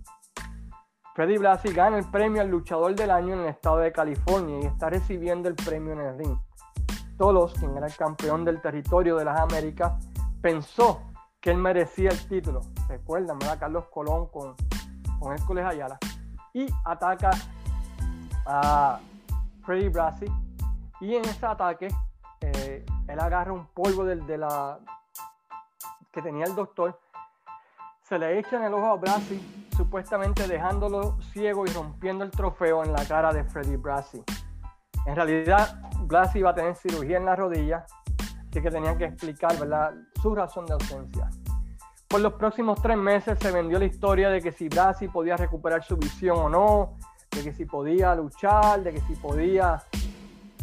Freddy 1.15 1.39
Blasi 1.39 1.73
gana 1.73 1.99
el 1.99 2.09
premio 2.09 2.41
al 2.41 2.49
luchador 2.49 2.95
del 2.95 3.11
año 3.11 3.35
en 3.35 3.41
el 3.41 3.49
estado 3.49 3.79
de 3.79 3.93
California 3.93 4.61
y 4.63 4.67
está 4.67 4.89
recibiendo 4.89 5.49
el 5.49 5.57
premio 5.57 5.93
en 5.93 6.01
el 6.01 6.19
ring. 6.19 6.39
Tolos, 7.21 7.53
quien 7.53 7.77
era 7.77 7.87
el 7.87 7.95
campeón 7.95 8.47
del 8.47 8.63
territorio 8.63 9.15
de 9.15 9.27
las 9.27 9.39
Américas, 9.39 9.93
pensó 10.41 11.03
que 11.39 11.51
él 11.51 11.59
merecía 11.59 12.09
el 12.09 12.27
título. 12.27 12.63
Recuerdan, 12.89 13.39
¿verdad? 13.39 13.59
Carlos 13.61 13.85
Colón 13.93 14.29
con, 14.29 14.55
con 15.19 15.35
Hércules 15.35 15.67
Ayala. 15.67 15.99
Y 16.55 16.67
ataca 16.83 17.31
a 18.47 19.01
Freddy 19.67 19.91
Brasi. 19.91 20.33
Y 21.03 21.15
en 21.15 21.27
ese 21.27 21.45
ataque, 21.45 21.89
eh, 22.41 22.87
él 23.07 23.21
agarra 23.21 23.53
un 23.53 23.67
polvo 23.67 24.03
de, 24.03 24.17
de 24.17 24.39
la 24.39 24.79
que 26.11 26.23
tenía 26.23 26.47
el 26.47 26.55
doctor, 26.55 26.99
se 28.01 28.19
le 28.19 28.39
echa 28.39 28.57
en 28.57 28.63
el 28.63 28.73
ojo 28.73 28.87
a 28.87 28.97
Brasi, 28.97 29.69
supuestamente 29.77 30.49
dejándolo 30.49 31.21
ciego 31.35 31.67
y 31.67 31.69
rompiendo 31.69 32.25
el 32.25 32.31
trofeo 32.31 32.83
en 32.83 32.95
la 32.95 33.05
cara 33.05 33.31
de 33.31 33.45
Freddy 33.45 33.77
Brasi. 33.77 34.25
En 35.05 35.17
realidad, 35.17 35.90
Brasi 36.11 36.41
iba 36.41 36.51
a 36.51 36.55
tener 36.55 36.75
cirugía 36.75 37.19
en 37.19 37.25
la 37.25 37.37
rodilla, 37.37 37.87
así 38.19 38.61
que 38.61 38.71
tenían 38.71 38.99
que 38.99 39.05
explicar 39.05 39.53
su 40.21 40.35
razón 40.35 40.67
de 40.67 40.73
ausencia. 40.73 41.31
Por 42.09 42.21
los 42.21 42.33
próximos 42.33 42.83
tres 42.83 42.97
meses 42.97 43.39
se 43.39 43.53
vendió 43.53 43.79
la 43.79 43.85
historia 43.85 44.29
de 44.29 44.43
que 44.43 44.51
si 44.51 44.69
Brasi 44.69 45.07
podía 45.07 45.37
recuperar 45.37 45.85
su 45.85 45.97
visión 45.97 46.37
o 46.37 46.49
no, 46.49 46.97
de 47.31 47.45
que 47.45 47.53
si 47.53 47.65
podía 47.65 48.13
luchar, 48.17 48.83
de 48.83 48.93
que 48.93 49.01
si 49.03 49.15
podía 49.15 49.81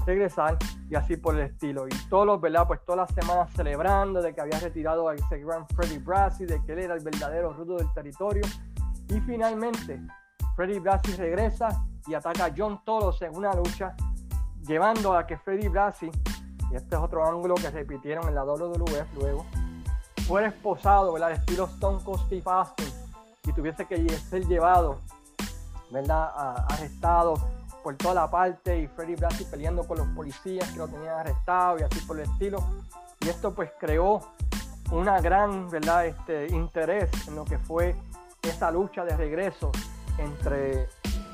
regresar 0.06 0.58
y 0.90 0.96
así 0.96 1.16
por 1.16 1.36
el 1.36 1.44
estilo. 1.44 1.88
Y 1.88 1.92
todos 2.10 2.26
los, 2.26 2.42
¿verdad? 2.42 2.68
Pues 2.68 2.84
todas 2.84 3.10
las 3.10 3.16
semanas 3.16 3.50
celebrando 3.56 4.22
de 4.22 4.34
que 4.34 4.42
había 4.42 4.60
retirado 4.60 5.08
a 5.08 5.16
ese 5.16 5.40
gran 5.40 5.66
Freddy 5.70 6.00
Brasi, 6.00 6.46
de 6.46 6.62
que 6.66 6.74
él 6.74 6.80
era 6.80 6.96
el 6.96 7.04
verdadero 7.04 7.54
rudo 7.54 7.78
del 7.78 7.92
territorio. 7.94 8.44
Y 9.08 9.22
finalmente, 9.22 10.02
Freddy 10.58 10.80
Brasi 10.80 11.14
regresa 11.14 11.70
y 12.06 12.14
ataca 12.14 12.46
a 12.46 12.52
John 12.56 12.82
Tolos 12.84 13.22
en 13.22 13.34
una 13.34 13.54
lucha, 13.54 13.96
llevando 14.68 15.18
a 15.18 15.26
que 15.26 15.38
Freddy 15.38 15.68
Brasi, 15.68 16.12
y 16.72 16.76
este 16.76 16.96
es 16.96 17.02
otro 17.02 17.26
ángulo 17.26 17.56
que 17.56 17.70
repitieron 17.70 18.28
en 18.28 18.36
la 18.36 18.44
WWF 18.44 19.14
luego, 19.16 19.46
fuera 20.28 20.48
esposado, 20.48 21.14
¿verdad? 21.14 21.32
Estilo 21.32 21.66
Stone 21.66 22.04
Cold 22.04 22.26
Steve 22.26 22.44
Austin, 22.46 22.88
y 23.46 23.54
tuviese 23.54 23.86
que 23.86 24.10
ser 24.10 24.46
llevado, 24.46 25.00
¿verdad? 25.90 26.32
arrestado 26.70 27.36
por 27.82 27.96
toda 27.96 28.14
la 28.14 28.30
parte 28.30 28.82
y 28.82 28.88
Freddy 28.88 29.16
Brasi 29.16 29.46
peleando 29.46 29.88
con 29.88 29.98
los 29.98 30.08
policías 30.10 30.70
que 30.72 30.78
lo 30.78 30.90
tenían 30.90 31.20
arrestado 31.20 31.80
y 31.80 31.84
así 31.84 32.02
por 32.02 32.20
el 32.20 32.30
estilo. 32.30 32.62
Y 33.22 33.30
esto 33.30 33.54
pues 33.54 33.72
creó 33.80 34.20
una 34.92 35.22
gran 35.22 35.70
¿verdad? 35.70 36.06
Este, 36.06 36.48
interés 36.48 37.10
en 37.30 37.36
lo 37.36 37.46
que 37.46 37.58
fue 37.58 37.96
esa 38.44 38.72
lucha 38.72 39.06
de 39.06 39.16
regreso 39.16 39.72
entre 40.18 40.90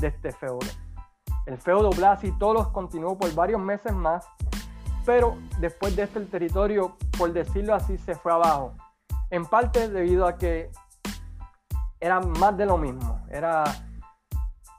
de 0.00 0.06
este 0.08 0.32
feudo. 0.32 0.66
El 1.44 1.58
feudo 1.58 1.90
Blasi 1.90 2.32
Tolos 2.38 2.68
continuó 2.68 3.18
por 3.18 3.34
varios 3.34 3.60
meses 3.60 3.92
más, 3.92 4.26
pero 5.04 5.36
después 5.60 5.94
de 5.96 6.04
esto 6.04 6.18
el 6.18 6.28
territorio, 6.28 6.96
por 7.18 7.34
decirlo 7.34 7.74
así, 7.74 7.98
se 7.98 8.14
fue 8.14 8.32
abajo. 8.32 8.72
En 9.30 9.44
parte 9.44 9.90
debido 9.90 10.26
a 10.26 10.38
que 10.38 10.70
era 12.00 12.20
más 12.20 12.56
de 12.56 12.64
lo 12.64 12.78
mismo. 12.78 13.20
Era, 13.30 13.64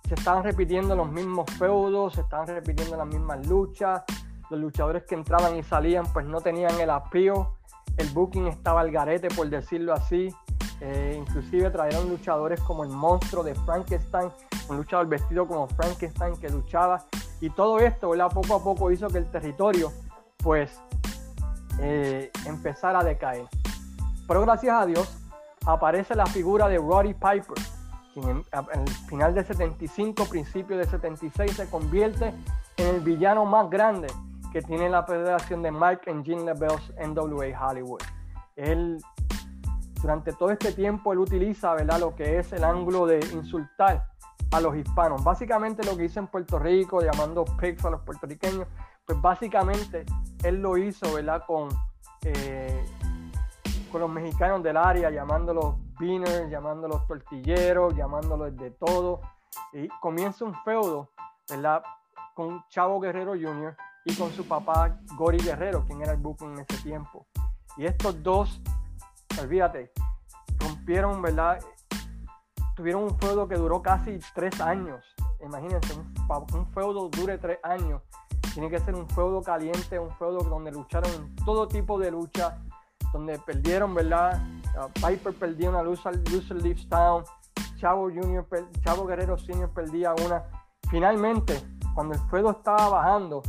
se 0.09 0.15
estaban 0.15 0.43
repitiendo 0.43 0.95
los 0.95 1.11
mismos 1.11 1.45
feudos, 1.59 2.15
se 2.15 2.21
estaban 2.21 2.47
repitiendo 2.47 2.97
las 2.97 3.05
mismas 3.05 3.45
luchas. 3.45 4.01
Los 4.49 4.59
luchadores 4.59 5.03
que 5.03 5.13
entraban 5.13 5.55
y 5.55 5.61
salían 5.61 6.03
pues 6.11 6.25
no 6.25 6.41
tenían 6.41 6.79
el 6.79 6.89
apío. 6.89 7.57
El 7.95 8.09
booking 8.09 8.47
estaba 8.47 8.81
al 8.81 8.89
garete, 8.89 9.27
por 9.27 9.47
decirlo 9.51 9.93
así. 9.93 10.33
Eh, 10.81 11.15
inclusive 11.15 11.69
trajeron 11.69 12.09
luchadores 12.09 12.59
como 12.61 12.83
el 12.83 12.89
monstruo 12.89 13.43
de 13.43 13.53
Frankenstein, 13.53 14.31
un 14.67 14.77
luchador 14.77 15.07
vestido 15.07 15.47
como 15.47 15.67
Frankenstein 15.67 16.35
que 16.37 16.49
luchaba. 16.49 17.05
Y 17.39 17.51
todo 17.51 17.77
esto, 17.77 18.11
poco 18.33 18.55
a 18.55 18.63
poco 18.63 18.89
hizo 18.89 19.09
que 19.09 19.19
el 19.19 19.29
territorio, 19.29 19.91
pues, 20.37 20.81
eh, 21.81 22.31
empezara 22.47 23.01
a 23.01 23.03
decaer. 23.03 23.45
Pero 24.27 24.41
gracias 24.41 24.75
a 24.75 24.87
Dios, 24.87 25.17
aparece 25.67 26.15
la 26.15 26.25
figura 26.25 26.67
de 26.67 26.79
Roddy 26.79 27.13
Piper, 27.13 27.57
quien 28.13 28.43
final 29.07 29.33
de 29.33 29.43
75, 29.43 30.25
principio 30.25 30.77
de 30.77 30.85
76, 30.85 31.55
se 31.55 31.69
convierte 31.69 32.33
en 32.77 32.95
el 32.95 33.01
villano 33.01 33.45
más 33.45 33.69
grande 33.69 34.07
que 34.51 34.61
tiene 34.61 34.89
la 34.89 35.03
federación 35.03 35.61
de 35.61 35.71
Mike 35.71 36.09
and 36.09 36.25
Jean 36.25 36.45
LaBelle's 36.45 36.91
NWA 36.97 37.67
Hollywood. 37.67 38.01
Él 38.55 38.99
durante 40.01 40.33
todo 40.33 40.51
este 40.51 40.71
tiempo 40.71 41.13
él 41.13 41.19
utiliza 41.19 41.73
¿verdad? 41.73 41.99
lo 41.99 42.15
que 42.15 42.39
es 42.39 42.51
el 42.53 42.63
ángulo 42.63 43.05
de 43.05 43.19
insultar 43.33 44.07
a 44.51 44.59
los 44.59 44.75
hispanos. 44.75 45.23
Básicamente 45.23 45.83
lo 45.83 45.95
que 45.95 46.05
hizo 46.05 46.19
en 46.19 46.27
Puerto 46.27 46.57
Rico, 46.57 47.01
llamando 47.01 47.45
pigs 47.59 47.83
a 47.85 47.89
los 47.89 48.01
puertorriqueños, 48.01 48.67
pues 49.05 49.21
básicamente 49.21 50.05
él 50.43 50.61
lo 50.61 50.77
hizo 50.77 51.13
¿verdad? 51.13 51.43
Con, 51.45 51.69
eh, 52.23 52.83
con 53.91 54.01
los 54.01 54.09
mexicanos 54.09 54.63
del 54.63 54.77
área, 54.77 55.09
llamándolos 55.09 55.75
llamándolos 55.99 57.05
tortilleros, 57.07 57.95
llamándolos 57.95 58.55
de 58.55 58.71
todo. 58.71 59.21
Y 59.73 59.87
comienza 60.01 60.45
un 60.45 60.55
feudo 60.63 61.09
¿verdad? 61.49 61.83
con 62.35 62.63
Chavo 62.69 62.99
Guerrero 62.99 63.31
Jr. 63.31 63.75
y 64.05 64.15
con 64.15 64.31
su 64.31 64.47
papá 64.47 64.97
Gori 65.15 65.39
Guerrero, 65.39 65.85
quien 65.85 66.01
era 66.01 66.13
el 66.13 66.17
booking 66.17 66.53
en 66.53 66.65
ese 66.69 66.83
tiempo. 66.83 67.27
Y 67.77 67.85
estos 67.85 68.21
dos 68.23 68.61
olvídate, 69.41 69.91
rompieron, 70.59 71.21
¿verdad? 71.21 71.59
Tuvieron 72.75 73.03
un 73.03 73.19
feudo 73.19 73.47
que 73.47 73.55
duró 73.55 73.81
casi 73.81 74.19
tres 74.33 74.59
años. 74.61 75.03
Imagínense, 75.41 75.93
un, 75.93 76.67
feudo 76.73 77.09
dure 77.09 77.37
tres 77.37 77.59
años. 77.63 78.01
Tiene 78.53 78.69
que 78.69 78.79
ser 78.79 78.95
un 78.95 79.07
feudo 79.09 79.41
caliente, 79.41 79.99
un 79.99 80.11
feudo 80.15 80.39
donde 80.39 80.71
lucharon 80.71 81.11
en 81.13 81.35
todo 81.45 81.67
tipo 81.67 81.99
de 81.99 82.11
lucha, 82.11 82.57
donde 83.13 83.37
perdieron, 83.39 83.93
¿verdad? 83.93 84.41
Piper 84.95 85.33
perdía 85.33 85.69
una 85.69 85.83
lucha, 85.83 86.11
Loser 86.11 86.61
Leaves 86.61 86.87
Town, 86.89 87.23
Chavo 87.77 88.09
Junior, 88.09 88.45
Chavo 88.83 89.05
Guerrero 89.05 89.37
Senior 89.37 89.69
perdía 89.69 90.13
una. 90.25 90.43
Finalmente, 90.89 91.61
cuando 91.93 92.13
el 92.13 92.19
feudo 92.29 92.51
estaba 92.51 92.89
bajando, 92.89 93.41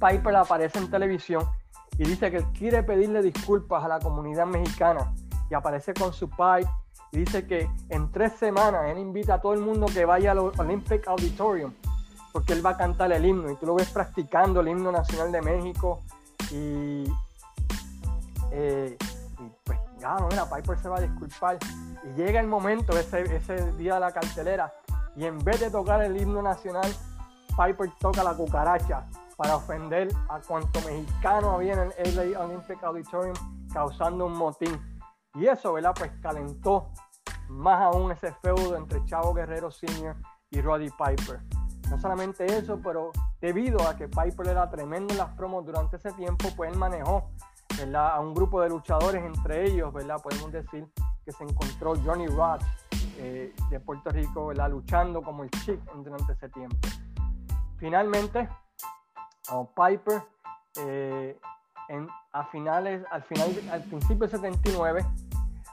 Piper 0.00 0.36
aparece 0.36 0.78
en 0.78 0.90
televisión 0.90 1.44
y 1.98 2.04
dice 2.04 2.30
que 2.30 2.44
quiere 2.52 2.82
pedirle 2.82 3.22
disculpas 3.22 3.84
a 3.84 3.88
la 3.88 3.98
comunidad 4.00 4.46
mexicana 4.46 5.14
y 5.50 5.54
aparece 5.54 5.94
con 5.94 6.12
su 6.12 6.28
pipe 6.28 6.68
y 7.12 7.18
dice 7.18 7.46
que 7.46 7.70
en 7.90 8.10
tres 8.10 8.32
semanas 8.32 8.86
él 8.86 8.98
invita 8.98 9.34
a 9.34 9.40
todo 9.40 9.54
el 9.54 9.60
mundo 9.60 9.86
que 9.86 10.04
vaya 10.04 10.32
al 10.32 10.38
Olympic 10.38 11.06
Auditorium 11.06 11.72
porque 12.32 12.52
él 12.52 12.66
va 12.66 12.70
a 12.70 12.76
cantar 12.76 13.12
el 13.12 13.24
himno 13.24 13.48
y 13.48 13.54
tú 13.54 13.66
lo 13.66 13.76
ves 13.76 13.90
practicando 13.90 14.60
el 14.60 14.68
himno 14.68 14.90
nacional 14.90 15.30
de 15.30 15.40
México 15.40 16.02
y, 16.50 17.04
eh, 18.50 18.96
no, 20.04 20.28
mira, 20.28 20.48
Piper 20.48 20.78
se 20.78 20.88
va 20.88 20.98
a 20.98 21.00
disculpar 21.00 21.58
y 22.04 22.08
llega 22.14 22.40
el 22.40 22.46
momento, 22.46 22.96
ese, 22.98 23.22
ese 23.34 23.72
día 23.72 23.94
de 23.94 24.00
la 24.00 24.12
cartelera 24.12 24.72
y 25.16 25.24
en 25.24 25.38
vez 25.38 25.60
de 25.60 25.70
tocar 25.70 26.02
el 26.02 26.20
himno 26.20 26.42
nacional, 26.42 26.92
Piper 27.56 27.90
toca 27.98 28.22
la 28.24 28.34
cucaracha 28.34 29.06
para 29.36 29.56
ofender 29.56 30.08
a 30.28 30.40
cuanto 30.40 30.80
mexicano 30.82 31.52
había 31.52 31.74
en 31.74 31.92
el 31.98 32.32
LA 32.32 32.40
Olympic 32.40 32.82
Auditorium 32.82 33.34
causando 33.72 34.26
un 34.26 34.36
motín. 34.36 34.80
Y 35.34 35.46
eso, 35.46 35.72
¿verdad? 35.72 35.94
Pues 35.96 36.12
calentó 36.22 36.90
más 37.48 37.80
aún 37.82 38.12
ese 38.12 38.32
feudo 38.34 38.76
entre 38.76 39.04
Chavo 39.04 39.34
Guerrero 39.34 39.70
Sr. 39.70 40.16
y 40.50 40.60
Roddy 40.60 40.90
Piper. 40.90 41.40
No 41.90 41.98
solamente 41.98 42.46
eso, 42.46 42.80
pero 42.82 43.10
debido 43.40 43.86
a 43.86 43.96
que 43.96 44.08
Piper 44.08 44.48
era 44.48 44.70
tremendo 44.70 45.12
en 45.12 45.18
las 45.18 45.30
promos 45.34 45.64
durante 45.66 45.96
ese 45.96 46.12
tiempo, 46.12 46.48
pues 46.56 46.72
él 46.72 46.78
manejó 46.78 47.30
a 47.94 48.20
un 48.20 48.34
grupo 48.34 48.60
de 48.60 48.68
luchadores, 48.68 49.22
entre 49.24 49.66
ellos, 49.66 49.92
¿verdad? 49.92 50.16
podemos 50.22 50.50
decir 50.52 50.86
que 51.24 51.32
se 51.32 51.44
encontró 51.44 51.94
Johnny 52.04 52.26
Roth, 52.26 52.62
eh, 53.18 53.54
de 53.70 53.80
Puerto 53.80 54.10
Rico, 54.10 54.52
luchando 54.52 55.22
como 55.22 55.44
el 55.44 55.50
chic 55.50 55.80
durante 55.94 56.32
ese 56.32 56.48
tiempo. 56.48 56.76
Finalmente, 57.78 58.48
Piper, 59.74 60.22
eh, 60.78 61.38
en, 61.88 62.08
a 62.32 62.44
finales, 62.46 63.04
al, 63.10 63.22
final, 63.22 63.50
al 63.70 63.82
principio 63.82 64.26
de 64.26 64.28
79, 64.28 65.04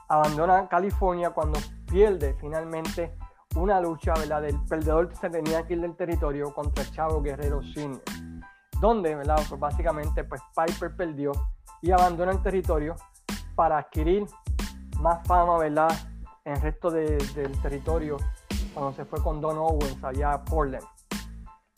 abandona 0.08 0.68
California 0.68 1.30
cuando 1.30 1.58
pierde 1.86 2.34
finalmente 2.40 3.16
una 3.56 3.80
lucha, 3.80 4.14
¿verdad? 4.14 4.42
Del 4.42 4.60
perdedor 4.64 5.14
se 5.16 5.30
tenía 5.30 5.66
que 5.66 5.74
ir 5.74 5.80
del 5.80 5.96
territorio 5.96 6.52
contra 6.54 6.84
Chavo 6.90 7.22
Guerrero 7.22 7.62
Sr., 7.62 8.02
donde, 8.80 9.14
¿verdad? 9.14 9.40
Pues 9.48 9.60
básicamente, 9.60 10.24
pues 10.24 10.40
Piper 10.54 10.94
perdió 10.96 11.32
y 11.82 11.90
abandona 11.90 12.32
el 12.32 12.42
territorio 12.42 12.96
para 13.54 13.78
adquirir 13.78 14.26
más 15.00 15.26
fama, 15.26 15.58
¿verdad? 15.58 15.90
En 16.44 16.54
el 16.54 16.62
resto 16.62 16.90
del 16.90 17.60
territorio, 17.60 18.16
cuando 18.72 18.92
se 18.92 19.04
fue 19.04 19.20
con 19.22 19.40
Don 19.40 19.58
Owens 19.58 20.02
allá 20.02 20.32
a 20.32 20.44
Portland. 20.44 20.86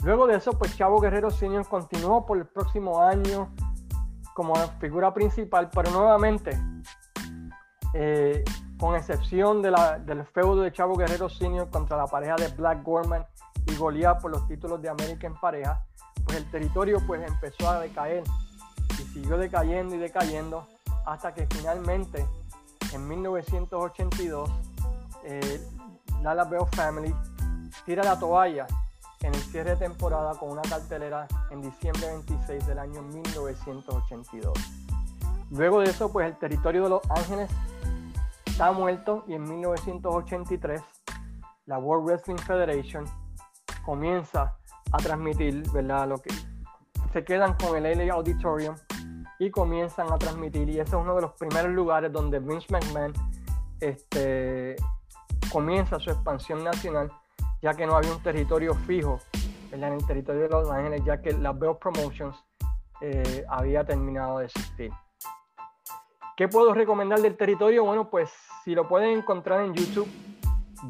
Luego 0.04 0.26
de 0.26 0.36
eso, 0.36 0.52
pues 0.52 0.76
Chavo 0.76 1.00
Guerrero 1.00 1.30
Sr. 1.30 1.66
continuó 1.66 2.26
por 2.26 2.36
el 2.36 2.46
próximo 2.46 3.00
año 3.00 3.50
como 4.34 4.54
figura 4.78 5.14
principal, 5.14 5.70
pero 5.74 5.90
nuevamente, 5.90 6.58
eh, 7.94 8.44
con 8.78 8.96
excepción 8.96 9.62
de 9.62 9.70
la, 9.70 9.98
del 9.98 10.24
feudo 10.26 10.60
de 10.60 10.72
Chavo 10.72 10.96
Guerrero 10.96 11.30
Sr. 11.30 11.70
contra 11.70 11.96
la 11.96 12.06
pareja 12.06 12.36
de 12.36 12.48
Black 12.48 12.82
Gorman 12.82 13.24
y 13.66 13.76
Goliath 13.76 14.20
por 14.20 14.30
los 14.30 14.46
títulos 14.46 14.82
de 14.82 14.90
América 14.90 15.26
en 15.26 15.34
pareja, 15.36 15.82
pues 16.24 16.36
el 16.36 16.50
territorio 16.50 16.98
pues 17.06 17.26
empezó 17.26 17.70
a 17.70 17.80
decaer 17.80 18.24
siguió 19.14 19.38
decayendo 19.38 19.94
y 19.94 19.98
decayendo 19.98 20.66
hasta 21.06 21.32
que 21.32 21.46
finalmente 21.46 22.26
en 22.92 23.08
1982 23.08 24.50
eh, 25.24 25.60
la 26.22 26.44
Bell 26.44 26.66
Family 26.72 27.14
tira 27.86 28.02
la 28.02 28.18
toalla 28.18 28.66
en 29.20 29.32
el 29.32 29.40
cierre 29.40 29.70
de 29.70 29.76
temporada 29.76 30.34
con 30.34 30.50
una 30.50 30.62
cartelera 30.62 31.28
en 31.50 31.62
diciembre 31.62 32.08
26 32.08 32.66
del 32.66 32.78
año 32.78 33.02
1982. 33.02 34.52
Luego 35.50 35.80
de 35.80 35.90
eso, 35.90 36.12
pues 36.12 36.26
el 36.26 36.36
territorio 36.36 36.84
de 36.84 36.90
Los 36.90 37.02
Ángeles 37.10 37.50
está 38.44 38.72
muerto 38.72 39.24
y 39.28 39.34
en 39.34 39.44
1983 39.44 40.82
la 41.66 41.78
World 41.78 42.06
Wrestling 42.06 42.36
Federation 42.36 43.04
comienza 43.84 44.56
a 44.92 44.96
transmitir, 44.98 45.62
¿verdad? 45.70 46.08
Lo 46.08 46.18
que 46.18 46.34
se 47.12 47.24
quedan 47.24 47.54
con 47.54 47.76
el 47.76 47.96
LA 47.96 48.12
Auditorium 48.12 48.74
y 49.38 49.50
comienzan 49.50 50.12
a 50.12 50.18
transmitir 50.18 50.68
y 50.68 50.80
ese 50.80 50.82
es 50.82 50.94
uno 50.94 51.14
de 51.14 51.22
los 51.22 51.32
primeros 51.32 51.72
lugares 51.72 52.12
donde 52.12 52.38
Vince 52.38 52.66
McMahon 52.70 53.12
este, 53.80 54.76
comienza 55.50 55.98
su 55.98 56.10
expansión 56.10 56.62
nacional 56.62 57.10
ya 57.64 57.72
que 57.72 57.86
no 57.86 57.96
había 57.96 58.12
un 58.12 58.22
territorio 58.22 58.74
fijo 58.74 59.20
en 59.72 59.82
el 59.82 60.06
territorio 60.06 60.42
de 60.42 60.48
Los 60.50 60.70
Ángeles, 60.70 61.02
ya 61.02 61.22
que 61.22 61.32
la 61.32 61.52
Bell 61.52 61.78
Promotions 61.80 62.36
eh, 63.00 63.42
había 63.48 63.84
terminado 63.84 64.40
de 64.40 64.44
existir. 64.44 64.92
¿Qué 66.36 66.46
puedo 66.46 66.74
recomendar 66.74 67.22
del 67.22 67.38
territorio? 67.38 67.86
Bueno, 67.86 68.10
pues 68.10 68.30
si 68.64 68.74
lo 68.74 68.86
pueden 68.86 69.16
encontrar 69.16 69.62
en 69.62 69.72
YouTube, 69.72 70.06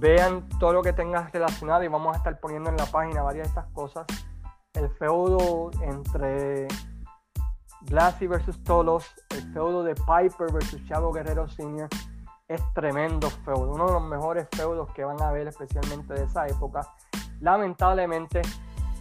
vean 0.01 0.49
todo 0.59 0.73
lo 0.73 0.83
que 0.83 0.93
tengas 0.93 1.31
relacionado 1.31 1.85
y 1.85 1.89
vamos 1.89 2.13
a 2.13 2.19
estar 2.19 2.41
poniendo 2.41 2.71
en 2.71 2.77
la 2.77 2.87
página 2.87 3.23
varias 3.23 3.45
de 3.45 3.49
estas 3.51 3.73
cosas. 3.73 4.05
El 4.73 4.91
feudo 4.91 5.71
entre 5.81 6.67
Glassy 7.87 8.27
versus 8.27 8.63
Tolos, 8.65 9.05
el 9.31 9.53
feudo 9.53 9.83
de 9.83 9.95
Piper 9.95 10.53
versus 10.53 10.85
Chavo 10.87 11.13
Guerrero 11.13 11.49
Sr., 11.49 11.89
es 12.49 12.61
tremendo 12.75 13.31
feudo, 13.31 13.73
uno 13.73 13.87
de 13.87 13.93
los 13.93 14.03
mejores 14.03 14.49
feudos 14.55 14.91
que 14.93 15.05
van 15.05 15.21
a 15.23 15.33
ver 15.33 15.49
especialmente 15.49 16.13
de 16.15 16.25
esa 16.25 16.47
época. 16.47 16.83
Lamentablemente 17.41 18.43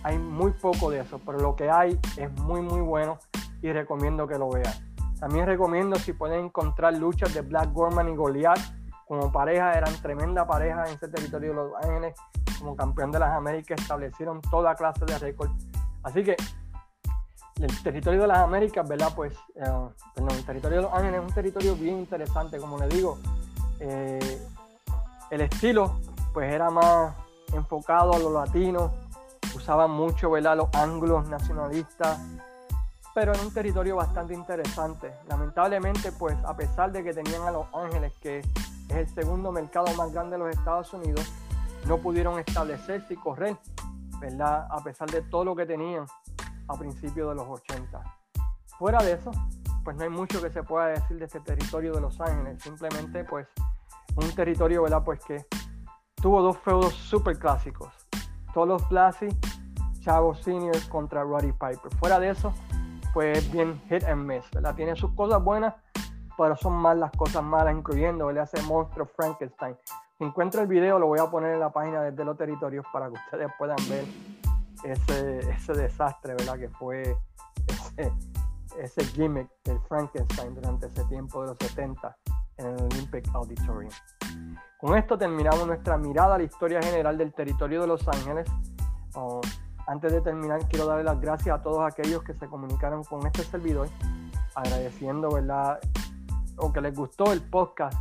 hay 0.04 0.18
muy 0.18 0.52
poco 0.52 0.90
de 0.90 1.02
eso, 1.02 1.20
pero 1.26 1.40
lo 1.40 1.56
que 1.56 1.70
hay 1.70 2.00
es 2.18 2.32
muy 2.42 2.62
muy 2.62 2.82
bueno 2.82 3.20
y 3.62 3.72
recomiendo 3.72 4.28
que 4.28 4.38
lo 4.38 4.50
vean. 4.50 4.74
También 5.20 5.46
recomiendo 5.46 5.98
si 5.98 6.14
pueden 6.14 6.46
encontrar 6.46 6.98
luchas 6.98 7.34
de 7.34 7.42
Black 7.42 7.72
Gorman 7.74 8.10
y 8.10 8.16
Goliath 8.16 8.60
como 9.08 9.32
pareja, 9.32 9.74
eran 9.74 9.94
tremenda 10.02 10.48
pareja 10.48 10.86
en 10.86 10.96
ese 10.96 11.08
territorio 11.08 11.50
de 11.50 11.56
Los 11.56 11.72
Ángeles, 11.84 12.16
como 12.60 12.76
campeón 12.76 13.12
de 13.12 13.20
las 13.20 13.32
Américas, 13.32 13.80
establecieron 13.82 14.42
toda 14.42 14.76
clase 14.76 15.06
de 15.06 15.18
récords. 15.20 15.54
Así 16.04 16.24
que 16.24 16.36
el 17.60 17.84
territorio 17.84 18.22
de 18.22 18.28
las 18.28 18.40
Américas, 18.40 18.88
¿verdad? 18.88 19.12
Pues, 19.16 19.34
eh, 19.56 19.90
el 20.16 20.46
territorio 20.46 20.78
de 20.78 20.84
Los 20.84 20.94
Ángeles 20.94 21.22
es 21.22 21.28
un 21.28 21.34
territorio 21.34 21.76
bien 21.76 22.00
interesante, 22.00 22.58
como 22.58 22.78
le 22.78 22.88
digo. 22.88 23.18
Eh, 23.80 24.42
el 25.30 25.42
estilo, 25.42 26.00
pues, 26.34 26.52
era 26.52 26.70
más 26.70 27.14
enfocado 27.54 28.14
a 28.14 28.20
los 28.20 28.32
latinos, 28.32 28.92
usaban 29.56 29.92
mucho, 29.92 30.32
¿verdad? 30.32 30.58
Los 30.58 30.70
ángulos 30.74 31.28
nacionalistas, 31.28 32.20
pero 33.14 33.34
en 33.34 33.40
un 33.42 33.54
territorio 33.54 33.96
bastante 33.96 34.34
interesante. 34.34 35.14
Lamentablemente, 35.28 36.12
pues, 36.12 36.36
a 36.46 36.56
pesar 36.56 36.92
de 36.92 37.04
que 37.04 37.14
tenían 37.14 37.44
a 37.44 37.52
Los 37.52 37.68
Ángeles, 37.74 38.14
que 38.20 38.40
es 38.40 38.48
el 38.96 39.08
segundo 39.10 39.52
mercado 39.52 39.94
más 39.96 40.12
grande 40.12 40.38
de 40.38 40.40
los 40.40 40.50
Estados 40.50 40.92
Unidos, 40.94 41.32
no 41.88 41.98
pudieron 41.98 42.40
establecerse 42.40 43.14
y 43.14 43.18
correr, 43.18 43.58
¿verdad? 44.20 44.68
A 44.72 44.84
pesar 44.84 45.10
de 45.12 45.22
todo 45.22 45.46
lo 45.46 45.56
que 45.56 45.66
tenían 45.66 46.08
a 46.68 46.78
principios 46.78 47.30
de 47.30 47.36
los 47.36 47.48
80. 47.48 48.02
Fuera 48.78 49.04
de 49.04 49.14
eso, 49.14 49.32
pues 49.84 49.96
no 49.98 50.04
hay 50.04 50.10
mucho 50.10 50.42
que 50.42 50.50
se 50.50 50.64
pueda 50.64 50.88
decir 50.88 51.18
de 51.18 51.26
este 51.26 51.40
territorio 51.40 51.94
de 51.94 52.02
Los 52.02 52.20
Ángeles. 52.20 52.62
Simplemente, 52.62 53.24
pues, 53.24 53.48
un 54.16 54.30
territorio, 54.36 54.84
¿verdad? 54.84 55.04
Pues 55.04 55.24
que 55.24 55.46
tuvo 56.16 56.42
dos 56.42 56.58
feudos 56.60 56.94
súper 56.94 57.38
clásicos. 57.38 57.94
Todos 58.54 58.88
Blasi, 58.90 59.28
Chavo 60.00 60.36
Senior 60.36 60.78
contra 60.90 61.24
Roddy 61.24 61.52
Piper. 61.52 61.94
Fuera 62.00 62.20
de 62.20 62.30
eso, 62.30 62.54
pues 63.14 63.52
bien 63.52 63.82
hit 63.90 64.04
and 64.04 64.26
miss, 64.26 64.50
¿verdad? 64.52 64.76
Tiene 64.76 64.96
sus 64.96 65.14
cosas 65.14 65.44
buenas, 65.44 65.76
pero 66.38 66.56
son 66.56 66.74
más 66.74 66.98
las 66.98 67.12
cosas 67.12 67.44
malas, 67.44 67.76
incluyendo, 67.76 68.28
¿verdad? 68.28 68.50
Ese 68.52 68.66
monstruo 68.66 69.06
Frankenstein. 69.16 69.76
Si 70.18 70.24
encuentro 70.24 70.62
el 70.62 70.68
video, 70.68 71.00
lo 71.00 71.08
voy 71.08 71.20
a 71.20 71.30
poner 71.30 71.54
en 71.54 71.60
la 71.60 71.72
página 71.72 72.02
desde 72.02 72.24
los 72.24 72.38
territorios 72.38 72.86
para 72.94 73.08
que 73.08 73.14
ustedes 73.14 73.52
puedan 73.58 73.78
ver 73.90 74.06
ese, 74.84 75.74
desastre, 75.74 76.36
¿verdad? 76.36 76.60
Que 76.60 76.70
fue 76.70 77.18
ese, 78.78 79.06
gimmick 79.06 79.50
del 79.64 79.80
Frankenstein 79.88 80.56
durante 80.56 80.88
ese 80.88 81.04
tiempo 81.06 81.42
de 81.42 81.48
los 81.48 81.58
70 81.60 82.18
en 82.58 82.68
el 82.68 82.84
Olympic 82.84 83.28
Auditorium. 83.34 83.92
Con 84.80 84.98
esto 84.98 85.18
terminamos 85.18 85.66
nuestra 85.66 85.98
mirada 85.98 86.36
a 86.36 86.38
la 86.38 86.44
historia 86.44 86.82
general 86.82 87.18
del 87.18 87.34
territorio 87.34 87.82
de 87.82 87.88
Los 87.88 88.08
Ángeles. 88.08 88.50
Oh, 89.16 89.42
antes 89.88 90.12
de 90.12 90.22
terminar, 90.22 90.68
quiero 90.68 90.86
darle 90.86 91.04
las 91.04 91.20
gracias 91.20 91.58
a 91.58 91.62
todos 91.62 91.82
aquellos 91.86 92.24
que 92.24 92.34
se 92.34 92.48
comunicaron 92.48 93.04
con 93.04 93.26
este 93.26 93.44
servidor, 93.44 93.88
agradeciendo, 94.56 95.30
¿verdad? 95.30 95.80
O 96.58 96.72
que 96.72 96.82
les 96.82 96.96
gustó 96.96 97.32
el 97.32 97.42
podcast 97.42 97.98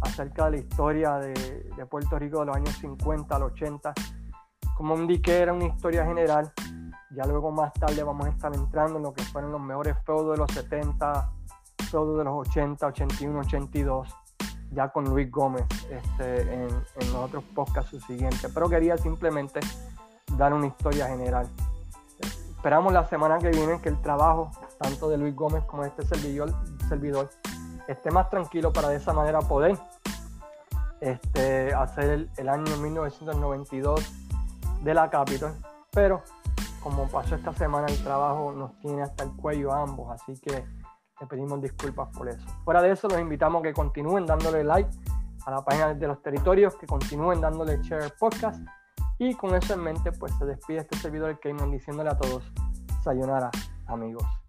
acerca 0.00 0.46
de 0.46 0.50
la 0.52 0.56
historia 0.56 1.14
de, 1.18 1.32
de 1.76 1.86
Puerto 1.86 2.18
Rico 2.18 2.40
de 2.40 2.46
los 2.46 2.56
años 2.56 2.74
50 2.76 3.36
al 3.36 3.42
80 3.42 3.94
como 4.76 4.96
indiqué, 4.96 5.38
era 5.38 5.52
una 5.52 5.66
historia 5.66 6.04
general. 6.04 6.52
Ya 7.10 7.24
luego 7.26 7.50
más 7.50 7.72
tarde 7.74 8.02
vamos 8.02 8.26
a 8.26 8.30
estar 8.30 8.54
entrando 8.54 8.96
en 8.96 9.02
lo 9.02 9.12
que 9.12 9.22
fueron 9.24 9.52
los 9.52 9.60
mejores 9.60 9.96
feudos 10.04 10.32
de 10.32 10.38
los 10.38 10.50
70, 10.52 11.30
feudos 11.90 12.18
de 12.18 12.24
los 12.24 12.48
80, 12.48 12.86
81, 12.86 13.40
82, 13.40 14.08
ya 14.70 14.88
con 14.88 15.04
Luis 15.04 15.30
Gómez 15.30 15.66
este, 15.90 16.40
en, 16.42 16.68
en 16.70 17.12
los 17.12 17.16
otros 17.16 17.44
podcasts 17.54 17.90
subsiguientes. 17.90 18.50
Pero 18.52 18.68
quería 18.68 18.96
simplemente 18.96 19.60
dar 20.36 20.54
una 20.54 20.66
historia 20.66 21.06
general. 21.08 21.48
Esperamos 22.56 22.92
la 22.92 23.06
semana 23.08 23.38
que 23.38 23.50
viene 23.50 23.80
que 23.80 23.88
el 23.88 24.00
trabajo, 24.00 24.50
tanto 24.78 25.08
de 25.08 25.18
Luis 25.18 25.34
Gómez 25.34 25.64
como 25.64 25.82
de 25.82 25.88
este 25.88 26.04
servidor, 26.04 26.54
servidor 26.88 27.28
esté 27.88 28.10
más 28.10 28.30
tranquilo 28.30 28.72
para 28.72 28.88
de 28.88 28.96
esa 28.96 29.12
manera 29.12 29.40
poder 29.40 29.76
este, 31.00 31.74
hacer 31.74 32.10
el, 32.10 32.30
el 32.36 32.48
año 32.48 32.76
1992 32.76 34.21
de 34.82 34.94
la 34.94 35.08
Capitol, 35.10 35.52
pero 35.90 36.22
como 36.82 37.06
pasó 37.08 37.36
esta 37.36 37.52
semana 37.52 37.86
el 37.88 38.02
trabajo 38.02 38.52
nos 38.52 38.78
tiene 38.80 39.02
hasta 39.02 39.24
el 39.24 39.30
cuello 39.32 39.72
a 39.72 39.82
ambos, 39.82 40.10
así 40.10 40.38
que 40.40 40.64
le 41.20 41.26
pedimos 41.26 41.60
disculpas 41.62 42.08
por 42.16 42.28
eso. 42.28 42.44
Fuera 42.64 42.82
de 42.82 42.90
eso, 42.90 43.08
los 43.08 43.20
invitamos 43.20 43.60
a 43.60 43.62
que 43.62 43.72
continúen 43.72 44.26
dándole 44.26 44.64
like 44.64 44.90
a 45.46 45.50
la 45.50 45.64
página 45.64 45.94
de 45.94 46.06
los 46.06 46.20
territorios, 46.22 46.74
que 46.76 46.86
continúen 46.86 47.40
dándole 47.40 47.78
share 47.82 48.12
podcast 48.18 48.60
y 49.18 49.34
con 49.34 49.54
eso 49.54 49.74
en 49.74 49.80
mente 49.80 50.10
pues 50.12 50.32
se 50.36 50.44
despide 50.44 50.78
este 50.78 50.96
servidor 50.98 51.38
Cayman 51.38 51.70
diciéndole 51.70 52.10
a 52.10 52.16
todos, 52.16 52.42
sayonara 53.04 53.50
amigos. 53.86 54.41